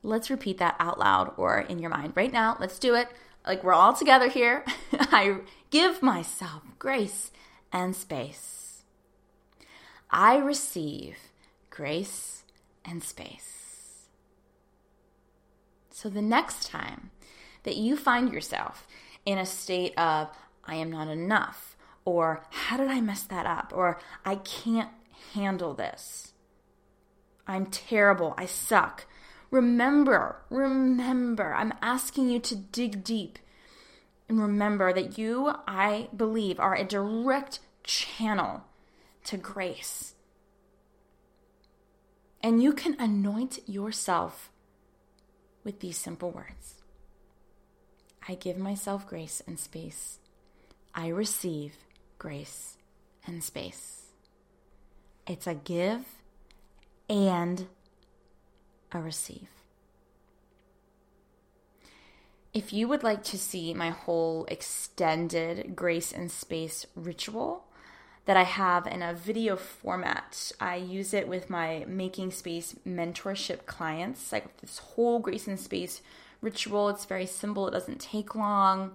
Let's 0.03 0.29
repeat 0.29 0.57
that 0.57 0.75
out 0.79 0.99
loud 0.99 1.33
or 1.37 1.61
in 1.61 1.79
your 1.79 1.91
mind 1.91 2.11
right 2.15 2.31
now. 2.31 2.57
Let's 2.59 2.77
do 2.77 2.93
it. 2.93 3.07
Like 3.47 3.63
we're 3.63 3.73
all 3.73 3.93
together 3.93 4.27
here. 4.27 4.65
I 4.91 5.37
give 5.71 6.03
myself 6.03 6.61
grace 6.77 7.31
and 7.71 7.95
space. 7.95 8.54
I 10.17 10.37
receive 10.37 11.17
grace 11.69 12.45
and 12.85 13.03
space. 13.03 14.05
So 15.91 16.07
the 16.07 16.21
next 16.21 16.69
time 16.69 17.11
that 17.63 17.75
you 17.75 17.97
find 17.97 18.31
yourself 18.31 18.87
in 19.25 19.37
a 19.37 19.45
state 19.45 19.93
of, 19.97 20.29
I 20.63 20.75
am 20.75 20.89
not 20.89 21.09
enough, 21.09 21.75
or 22.05 22.45
how 22.49 22.77
did 22.77 22.87
I 22.87 23.01
mess 23.01 23.23
that 23.23 23.45
up, 23.45 23.73
or 23.75 23.99
I 24.23 24.35
can't 24.35 24.91
handle 25.33 25.73
this, 25.73 26.31
I'm 27.45 27.65
terrible, 27.65 28.35
I 28.37 28.45
suck. 28.45 29.07
Remember, 29.51 30.37
remember, 30.49 31.53
I'm 31.53 31.73
asking 31.81 32.29
you 32.29 32.39
to 32.39 32.55
dig 32.55 33.03
deep 33.03 33.37
and 34.29 34.39
remember 34.39 34.93
that 34.93 35.17
you, 35.17 35.55
I 35.67 36.07
believe, 36.15 36.57
are 36.57 36.73
a 36.73 36.85
direct 36.85 37.59
channel 37.83 38.63
to 39.25 39.37
grace. 39.37 40.13
And 42.41 42.61
you 42.61 42.73
can 42.73 42.95
anoint 42.99 43.59
yourself 43.67 44.51
with 45.63 45.79
these 45.79 45.97
simple 45.97 46.31
words 46.31 46.75
I 48.27 48.35
give 48.35 48.57
myself 48.57 49.07
grace 49.07 49.41
and 49.45 49.59
space. 49.59 50.19
I 50.93 51.09
receive 51.09 51.73
grace 52.17 52.77
and 53.27 53.43
space. 53.43 54.05
It's 55.27 55.45
a 55.45 55.53
give 55.53 56.05
and 57.09 57.67
a 58.91 58.99
receive. 58.99 59.49
If 62.53 62.71
you 62.71 62.87
would 62.87 63.03
like 63.03 63.23
to 63.25 63.37
see 63.37 63.73
my 63.73 63.89
whole 63.89 64.45
extended 64.45 65.75
grace 65.75 66.11
and 66.11 66.31
space 66.31 66.85
ritual 66.95 67.64
that 68.25 68.37
I 68.37 68.43
have 68.43 68.87
in 68.87 69.01
a 69.01 69.13
video 69.13 69.55
format, 69.55 70.51
I 70.59 70.75
use 70.77 71.13
it 71.13 71.27
with 71.27 71.49
my 71.49 71.85
Making 71.87 72.31
Space 72.31 72.75
mentorship 72.87 73.65
clients. 73.65 74.31
Like 74.31 74.57
this 74.57 74.79
whole 74.79 75.19
grace 75.19 75.47
and 75.47 75.59
space 75.59 76.01
ritual, 76.41 76.89
it's 76.89 77.05
very 77.05 77.25
simple, 77.25 77.67
it 77.67 77.71
doesn't 77.71 78.01
take 78.01 78.35
long 78.35 78.91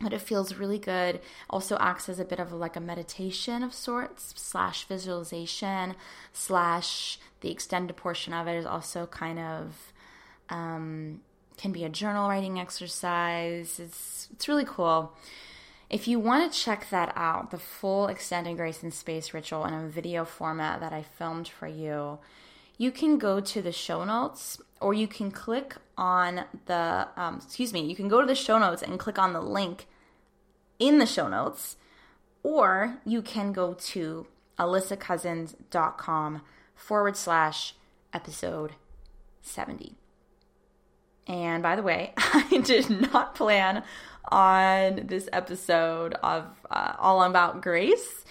but 0.00 0.12
it 0.12 0.20
feels 0.20 0.54
really 0.54 0.78
good. 0.78 1.20
Also 1.48 1.76
acts 1.78 2.08
as 2.08 2.18
a 2.18 2.24
bit 2.24 2.40
of 2.40 2.52
like 2.52 2.76
a 2.76 2.80
meditation 2.80 3.62
of 3.62 3.72
sorts, 3.72 4.34
slash 4.36 4.86
visualization, 4.86 5.94
slash 6.32 7.18
the 7.40 7.50
extended 7.50 7.96
portion 7.96 8.32
of 8.32 8.46
it 8.46 8.56
is 8.56 8.66
also 8.66 9.06
kind 9.06 9.38
of 9.38 9.92
um, 10.50 11.20
can 11.56 11.72
be 11.72 11.84
a 11.84 11.88
journal 11.88 12.28
writing 12.28 12.58
exercise. 12.58 13.78
It's 13.78 14.28
it's 14.32 14.48
really 14.48 14.64
cool. 14.66 15.16
If 15.94 16.08
you 16.08 16.18
want 16.18 16.52
to 16.52 16.58
check 16.58 16.90
that 16.90 17.12
out, 17.14 17.52
the 17.52 17.58
full 17.58 18.08
extended 18.08 18.56
grace 18.56 18.82
and 18.82 18.92
space 18.92 19.32
ritual 19.32 19.64
in 19.64 19.72
a 19.72 19.86
video 19.86 20.24
format 20.24 20.80
that 20.80 20.92
I 20.92 21.04
filmed 21.04 21.46
for 21.46 21.68
you, 21.68 22.18
you 22.76 22.90
can 22.90 23.16
go 23.16 23.38
to 23.38 23.62
the 23.62 23.70
show 23.70 24.02
notes 24.02 24.60
or 24.80 24.92
you 24.92 25.06
can 25.06 25.30
click 25.30 25.76
on 25.96 26.46
the, 26.66 27.06
um, 27.16 27.36
excuse 27.36 27.72
me, 27.72 27.86
you 27.86 27.94
can 27.94 28.08
go 28.08 28.20
to 28.20 28.26
the 28.26 28.34
show 28.34 28.58
notes 28.58 28.82
and 28.82 28.98
click 28.98 29.20
on 29.20 29.34
the 29.34 29.40
link 29.40 29.86
in 30.80 30.98
the 30.98 31.06
show 31.06 31.28
notes, 31.28 31.76
or 32.42 32.96
you 33.04 33.22
can 33.22 33.52
go 33.52 33.74
to 33.74 34.26
alyssacousins.com 34.58 36.42
forward 36.74 37.16
slash 37.16 37.76
episode 38.12 38.72
70. 39.42 39.94
And 41.28 41.62
by 41.62 41.76
the 41.76 41.82
way, 41.84 42.14
I 42.16 42.60
did 42.64 42.90
not 42.90 43.36
plan 43.36 43.84
on 44.30 45.06
this 45.06 45.28
episode 45.32 46.14
of 46.22 46.44
uh, 46.70 46.94
All 46.98 47.22
About 47.22 47.62
Grace 47.62 48.24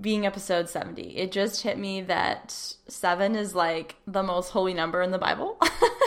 being 0.00 0.26
episode 0.26 0.68
70. 0.68 1.16
It 1.16 1.32
just 1.32 1.62
hit 1.62 1.78
me 1.78 2.00
that 2.02 2.50
seven 2.88 3.36
is 3.36 3.54
like 3.54 3.96
the 4.06 4.22
most 4.22 4.50
holy 4.50 4.74
number 4.74 5.02
in 5.02 5.12
the 5.12 5.18
Bible 5.18 5.58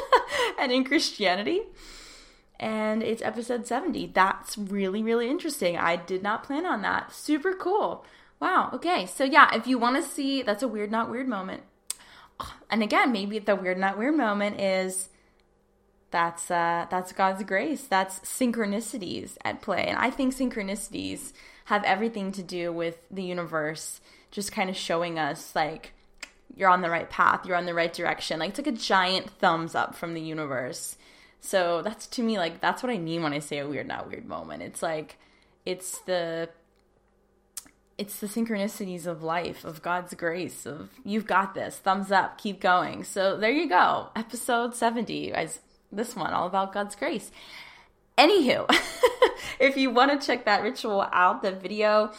and 0.59 0.71
in 0.71 0.83
Christianity. 0.83 1.61
And 2.59 3.03
it's 3.03 3.21
episode 3.21 3.67
70. 3.67 4.07
That's 4.07 4.57
really, 4.57 5.03
really 5.03 5.29
interesting. 5.29 5.77
I 5.77 5.95
did 5.95 6.23
not 6.23 6.43
plan 6.43 6.65
on 6.65 6.81
that. 6.81 7.13
Super 7.13 7.53
cool. 7.53 8.05
Wow. 8.39 8.71
Okay. 8.73 9.05
So, 9.05 9.23
yeah, 9.23 9.55
if 9.55 9.67
you 9.67 9.77
want 9.77 9.95
to 9.95 10.09
see, 10.09 10.41
that's 10.41 10.63
a 10.63 10.67
weird, 10.67 10.91
not 10.91 11.09
weird 11.09 11.27
moment. 11.27 11.63
And 12.69 12.83
again, 12.83 13.11
maybe 13.11 13.39
the 13.39 13.55
weird, 13.55 13.77
not 13.77 13.97
weird 13.97 14.15
moment 14.15 14.59
is 14.59 15.09
that's 16.17 16.49
uh, 16.49 16.87
that's 16.89 17.11
God's 17.11 17.43
grace. 17.43 17.83
That's 17.83 18.17
synchronicities 18.21 19.37
at 19.45 19.61
play. 19.61 19.85
And 19.85 19.99
I 19.99 20.09
think 20.09 20.33
synchronicities 20.33 21.31
have 21.65 21.83
everything 21.83 22.31
to 22.31 22.41
do 22.41 22.73
with 22.73 22.97
the 23.11 23.21
universe 23.21 24.01
just 24.31 24.51
kind 24.51 24.67
of 24.67 24.75
showing 24.75 25.19
us 25.19 25.55
like 25.55 25.93
you're 26.55 26.69
on 26.69 26.81
the 26.81 26.89
right 26.89 27.07
path, 27.07 27.45
you're 27.45 27.55
on 27.55 27.67
the 27.67 27.75
right 27.75 27.93
direction. 27.93 28.39
Like 28.39 28.49
it's 28.49 28.57
like 28.57 28.65
a 28.65 28.71
giant 28.71 29.29
thumbs 29.29 29.75
up 29.75 29.93
from 29.93 30.15
the 30.15 30.21
universe. 30.21 30.97
So 31.39 31.83
that's 31.83 32.07
to 32.07 32.23
me 32.23 32.39
like 32.39 32.61
that's 32.61 32.81
what 32.81 32.91
I 32.91 32.97
mean 32.97 33.21
when 33.21 33.33
I 33.33 33.39
say 33.39 33.59
a 33.59 33.67
weird 33.67 33.87
not 33.87 34.09
weird 34.09 34.25
moment. 34.25 34.63
It's 34.63 34.81
like 34.81 35.19
it's 35.67 35.99
the 35.99 36.49
it's 37.99 38.19
the 38.19 38.27
synchronicities 38.27 39.05
of 39.05 39.21
life, 39.21 39.63
of 39.63 39.83
God's 39.83 40.15
grace, 40.15 40.65
of 40.65 40.89
you've 41.05 41.27
got 41.27 41.53
this, 41.53 41.77
thumbs 41.77 42.11
up, 42.11 42.39
keep 42.39 42.59
going. 42.59 43.03
So 43.03 43.37
there 43.37 43.51
you 43.51 43.69
go. 43.69 44.09
Episode 44.15 44.75
70, 44.75 45.31
guys. 45.31 45.59
This 45.91 46.15
one 46.15 46.33
all 46.33 46.47
about 46.47 46.73
God's 46.73 46.95
grace. 46.95 47.31
Anywho, 48.17 48.65
if 49.59 49.77
you 49.77 49.91
want 49.91 50.19
to 50.19 50.25
check 50.25 50.45
that 50.45 50.63
ritual 50.63 51.07
out, 51.11 51.41
the 51.41 51.51
video, 51.51 52.11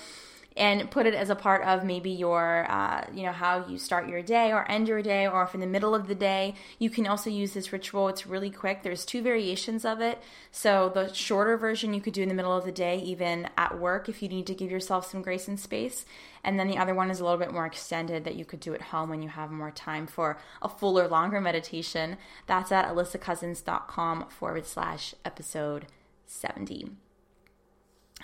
and 0.59 0.91
put 0.91 1.07
it 1.07 1.15
as 1.15 1.31
a 1.31 1.37
part 1.37 1.63
of 1.63 1.85
maybe 1.85 2.11
your, 2.11 2.67
uh, 2.69 3.07
you 3.15 3.23
know, 3.23 3.33
how 3.33 3.65
you 3.67 3.79
start 3.79 4.09
your 4.09 4.23
day 4.23 4.53
or 4.53 4.69
end 4.71 4.89
your 4.89 5.01
day, 5.01 5.27
or 5.27 5.45
if 5.45 5.55
in 5.55 5.61
the 5.61 5.67
middle 5.67 5.95
of 5.95 6.09
the 6.09 6.15
day, 6.15 6.55
you 6.79 6.91
can 6.91 7.07
also 7.07 7.31
use 7.31 7.55
this 7.55 7.73
ritual. 7.73 8.09
It's 8.09 8.27
really 8.27 8.51
quick. 8.51 8.83
There's 8.83 9.05
two 9.05 9.23
variations 9.23 9.85
of 9.85 10.01
it. 10.01 10.21
So 10.51 10.91
the 10.93 11.15
shorter 11.15 11.57
version 11.57 11.95
you 11.95 12.01
could 12.01 12.13
do 12.13 12.23
in 12.23 12.29
the 12.29 12.35
middle 12.35 12.57
of 12.57 12.65
the 12.65 12.73
day, 12.73 12.99
even 12.99 13.49
at 13.57 13.79
work, 13.79 14.09
if 14.09 14.21
you 14.21 14.29
need 14.29 14.47
to 14.49 14.55
give 14.55 14.71
yourself 14.71 15.09
some 15.09 15.23
grace 15.23 15.47
and 15.47 15.61
space. 15.61 16.05
And 16.43 16.59
then 16.59 16.67
the 16.67 16.79
other 16.79 16.95
one 16.95 17.11
is 17.11 17.21
a 17.21 17.25
little 17.25 17.39
bit 17.39 17.53
more 17.53 17.67
extended 17.67 18.25
that 18.25 18.35
you 18.35 18.45
could 18.45 18.61
do 18.61 18.75
at 18.75 18.83
home 18.83 19.11
when 19.11 19.23
you 19.23 19.29
have 19.29 19.53
more 19.53 19.71
time 19.71 20.09
for 20.09 20.39
a 20.61 20.69
fuller, 20.69 21.07
longer 21.07 21.41
meditation. 21.41 22.17
That's 22.47 22.73
at 22.73 22.89
alyssacousins.com 22.89 24.27
forward 24.29 24.67
slash 24.67 25.15
episode 25.25 25.87
70. 26.27 26.91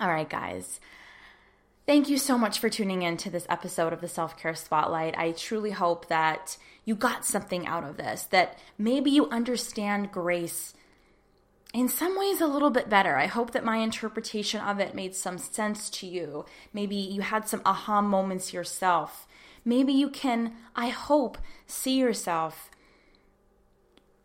All 0.01 0.09
right, 0.09 0.29
guys. 0.29 0.81
Thank 1.87 2.09
you 2.09 2.16
so 2.16 2.38
much 2.38 2.61
for 2.61 2.70
tuning 2.70 3.03
in 3.03 3.18
to 3.18 3.29
this 3.29 3.47
episode 3.51 3.92
of 3.92 4.01
the 4.01 4.09
Self 4.09 4.38
Care 4.38 4.55
Spotlight. 4.55 5.18
I 5.18 5.33
truly 5.33 5.73
hope 5.73 6.09
that 6.09 6.57
you 6.87 6.94
got 6.94 7.27
something 7.27 7.66
out 7.66 7.85
of 7.85 7.99
this, 7.99 8.23
that 8.31 8.59
maybe 8.79 9.11
you 9.11 9.29
understand 9.29 10.11
grace 10.11 10.73
in 11.75 11.90
some 11.90 12.18
ways 12.18 12.40
a 12.40 12.47
little 12.47 12.70
bit 12.70 12.88
better. 12.88 13.16
I 13.16 13.27
hope 13.27 13.51
that 13.51 13.66
my 13.66 13.77
interpretation 13.77 14.62
of 14.62 14.81
it 14.81 14.94
made 14.94 15.14
some 15.14 15.37
sense 15.37 15.90
to 15.90 16.07
you. 16.07 16.47
Maybe 16.73 16.97
you 16.97 17.20
had 17.20 17.49
some 17.49 17.61
aha 17.66 18.01
moments 18.01 18.55
yourself. 18.55 19.27
Maybe 19.62 19.92
you 19.92 20.09
can, 20.09 20.55
I 20.75 20.88
hope, 20.88 21.37
see 21.66 21.99
yourself 21.99 22.70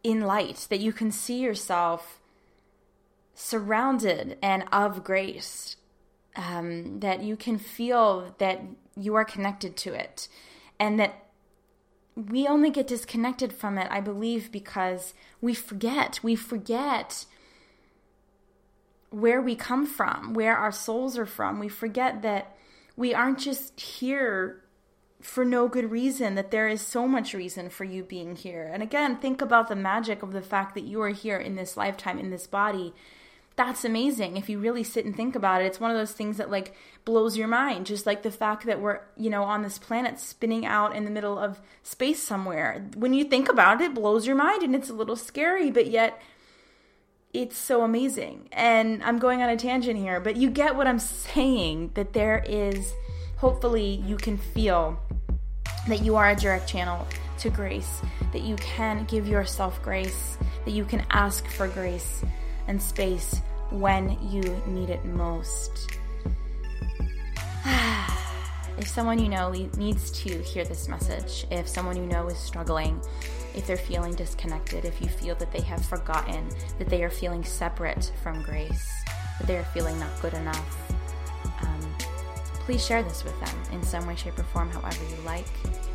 in 0.02 0.22
light, 0.22 0.66
that 0.70 0.80
you 0.80 0.94
can 0.94 1.12
see 1.12 1.40
yourself 1.40 2.22
surrounded 3.34 4.38
and 4.42 4.64
of 4.72 5.04
grace 5.04 5.76
um, 6.40 7.02
that 7.02 7.22
you 7.22 7.36
can 7.36 7.58
feel 7.58 8.34
that 8.38 8.62
you 8.96 9.14
are 9.16 9.26
connected 9.26 9.76
to 9.76 9.94
it 9.94 10.30
and 10.80 10.98
that 11.00 11.26
we 12.16 12.48
only 12.48 12.70
get 12.70 12.88
disconnected 12.88 13.52
from 13.52 13.78
it, 13.78 13.88
I 13.92 14.00
believe, 14.00 14.52
because 14.52 15.14
we 15.42 15.54
forget. 15.54 16.20
We 16.24 16.36
forget 16.36 17.26
where 19.10 19.42
we 19.42 19.56
come 19.56 19.86
from, 19.86 20.34
where 20.34 20.56
our 20.56 20.72
souls 20.72 21.18
are 21.18 21.26
from. 21.26 21.60
We 21.60 21.68
forget 21.68 22.22
that 22.22 22.56
we 22.96 23.14
aren't 23.14 23.40
just 23.40 23.80
here 23.80 24.64
for 25.22 25.44
no 25.44 25.68
good 25.68 25.92
reason, 25.92 26.36
that 26.36 26.52
there 26.52 26.70
is 26.70 26.82
so 26.82 27.06
much 27.06 27.34
reason 27.34 27.70
for 27.70 27.84
you 27.84 28.04
being 28.04 28.38
here. 28.38 28.70
And 28.74 28.82
again, 28.82 29.18
think 29.18 29.42
about 29.42 29.68
the 29.68 29.76
magic 29.76 30.24
of 30.24 30.32
the 30.32 30.42
fact 30.42 30.74
that 30.76 30.86
you 30.86 31.02
are 31.02 31.10
here 31.10 31.38
in 31.38 31.56
this 31.56 31.76
lifetime, 31.76 32.18
in 32.18 32.30
this 32.30 32.48
body, 32.48 32.94
that's 33.60 33.84
amazing 33.84 34.38
if 34.38 34.48
you 34.48 34.58
really 34.58 34.86
sit 34.86 35.04
and 35.04 35.14
think 35.14 35.36
about 35.36 35.62
it. 35.62 35.66
It's 35.66 35.82
one 35.82 35.92
of 35.92 35.98
those 35.98 36.14
things 36.14 36.38
that 36.38 36.50
like 36.50 36.74
blows 37.04 37.36
your 37.36 37.50
mind 37.50 37.88
just 37.88 38.06
like 38.06 38.24
the 38.24 38.32
fact 38.32 38.66
that 38.66 38.80
we're 38.80 39.02
you 39.18 39.30
know 39.30 39.44
on 39.44 39.64
this 39.64 39.78
planet 39.78 40.18
spinning 40.18 40.66
out 40.66 40.96
in 40.96 41.04
the 41.04 41.12
middle 41.12 41.38
of 41.38 41.60
space 41.84 42.24
somewhere. 42.24 42.88
When 42.96 43.14
you 43.14 43.26
think 43.26 43.50
about 43.50 43.82
it 43.82 43.92
it 43.92 43.94
blows 43.94 44.26
your 44.26 44.38
mind 44.38 44.64
and 44.64 44.74
it's 44.74 44.90
a 44.90 44.94
little 44.94 45.18
scary 45.18 45.72
but 45.72 45.88
yet 45.88 46.22
it's 47.34 47.58
so 47.58 47.84
amazing. 47.84 48.48
And 48.54 49.04
i'm 49.04 49.20
going 49.20 49.42
on 49.42 49.50
a 49.50 49.58
tangent 49.58 50.00
here 50.00 50.22
but 50.22 50.38
you 50.38 50.50
get 50.50 50.78
what 50.78 50.88
i'm 50.88 51.00
saying 51.00 51.92
that 51.96 52.14
there 52.14 52.42
is 52.48 52.94
hopefully 53.36 54.02
you 54.06 54.16
can 54.16 54.38
feel 54.38 54.98
that 55.90 56.02
you 56.02 56.16
are 56.16 56.30
a 56.30 56.36
direct 56.38 56.70
channel 56.70 57.06
to 57.40 57.50
grace 57.50 58.00
that 58.32 58.42
you 58.42 58.56
can 58.56 59.04
give 59.04 59.28
yourself 59.28 59.82
grace 59.84 60.38
that 60.64 60.72
you 60.72 60.86
can 60.86 61.06
ask 61.10 61.46
for 61.50 61.68
grace 61.68 62.24
and 62.68 62.82
space 62.82 63.42
when 63.72 64.18
you 64.30 64.42
need 64.68 64.90
it 64.90 65.04
most. 65.06 65.90
if 68.78 68.88
someone 68.88 69.20
you 69.20 69.30
know 69.30 69.52
needs 69.52 70.12
to 70.12 70.42
hear 70.42 70.64
this 70.66 70.88
message, 70.88 71.46
if 71.52 71.68
someone 71.68 71.96
you 71.96 72.06
know 72.06 72.28
is 72.28 72.38
struggling, 72.38 73.00
if 73.56 73.68
they're 73.68 73.78
feeling 73.78 74.14
disconnected, 74.14 74.86
if 74.86 75.02
you 75.02 75.08
feel 75.08 75.36
that 75.36 75.52
they 75.52 75.62
have 75.62 75.84
forgotten, 75.86 76.48
that 76.78 76.90
they 76.90 77.04
are 77.04 77.10
feeling 77.10 77.44
separate 77.44 78.12
from 78.24 78.42
grace, 78.44 79.04
that 79.40 79.48
they 79.48 79.58
are 79.58 79.66
feeling 79.66 80.00
not 80.00 80.10
good 80.22 80.34
enough, 80.34 80.92
um, 81.62 81.96
please 82.62 82.86
share 82.86 83.04
this 83.04 83.24
with 83.24 83.40
them 83.40 83.56
in 83.72 83.84
some 83.84 84.06
way, 84.08 84.16
shape, 84.16 84.38
or 84.40 84.44
form, 84.44 84.70
however 84.70 85.04
you 85.10 85.22
like, 85.26 85.48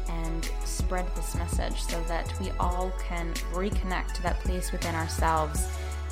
and 0.08 0.50
spread 0.64 1.06
this 1.16 1.34
message 1.34 1.80
so 1.82 2.00
that 2.02 2.32
we 2.40 2.50
all 2.60 2.92
can 2.98 3.32
reconnect 3.52 4.12
to 4.14 4.22
that 4.22 4.38
place 4.40 4.72
within 4.72 4.94
ourselves 4.94 5.66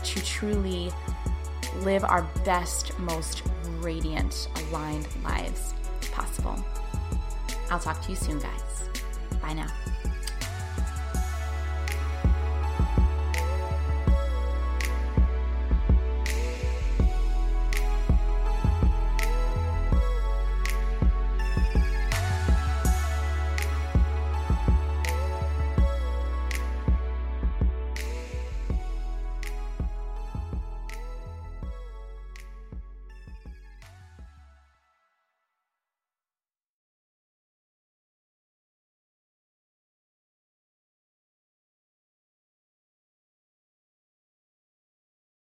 to 0.04 0.24
truly 0.24 0.90
live 1.80 2.04
our 2.04 2.22
best, 2.44 2.98
most 3.00 3.42
radiant, 3.80 4.48
aligned 4.68 5.08
lives 5.24 5.74
possible. 6.12 6.62
I'll 7.70 7.80
talk 7.80 8.02
to 8.02 8.10
you 8.10 8.16
soon, 8.16 8.38
guys. 8.38 8.88
Bye 9.40 9.54
now. 9.54 9.68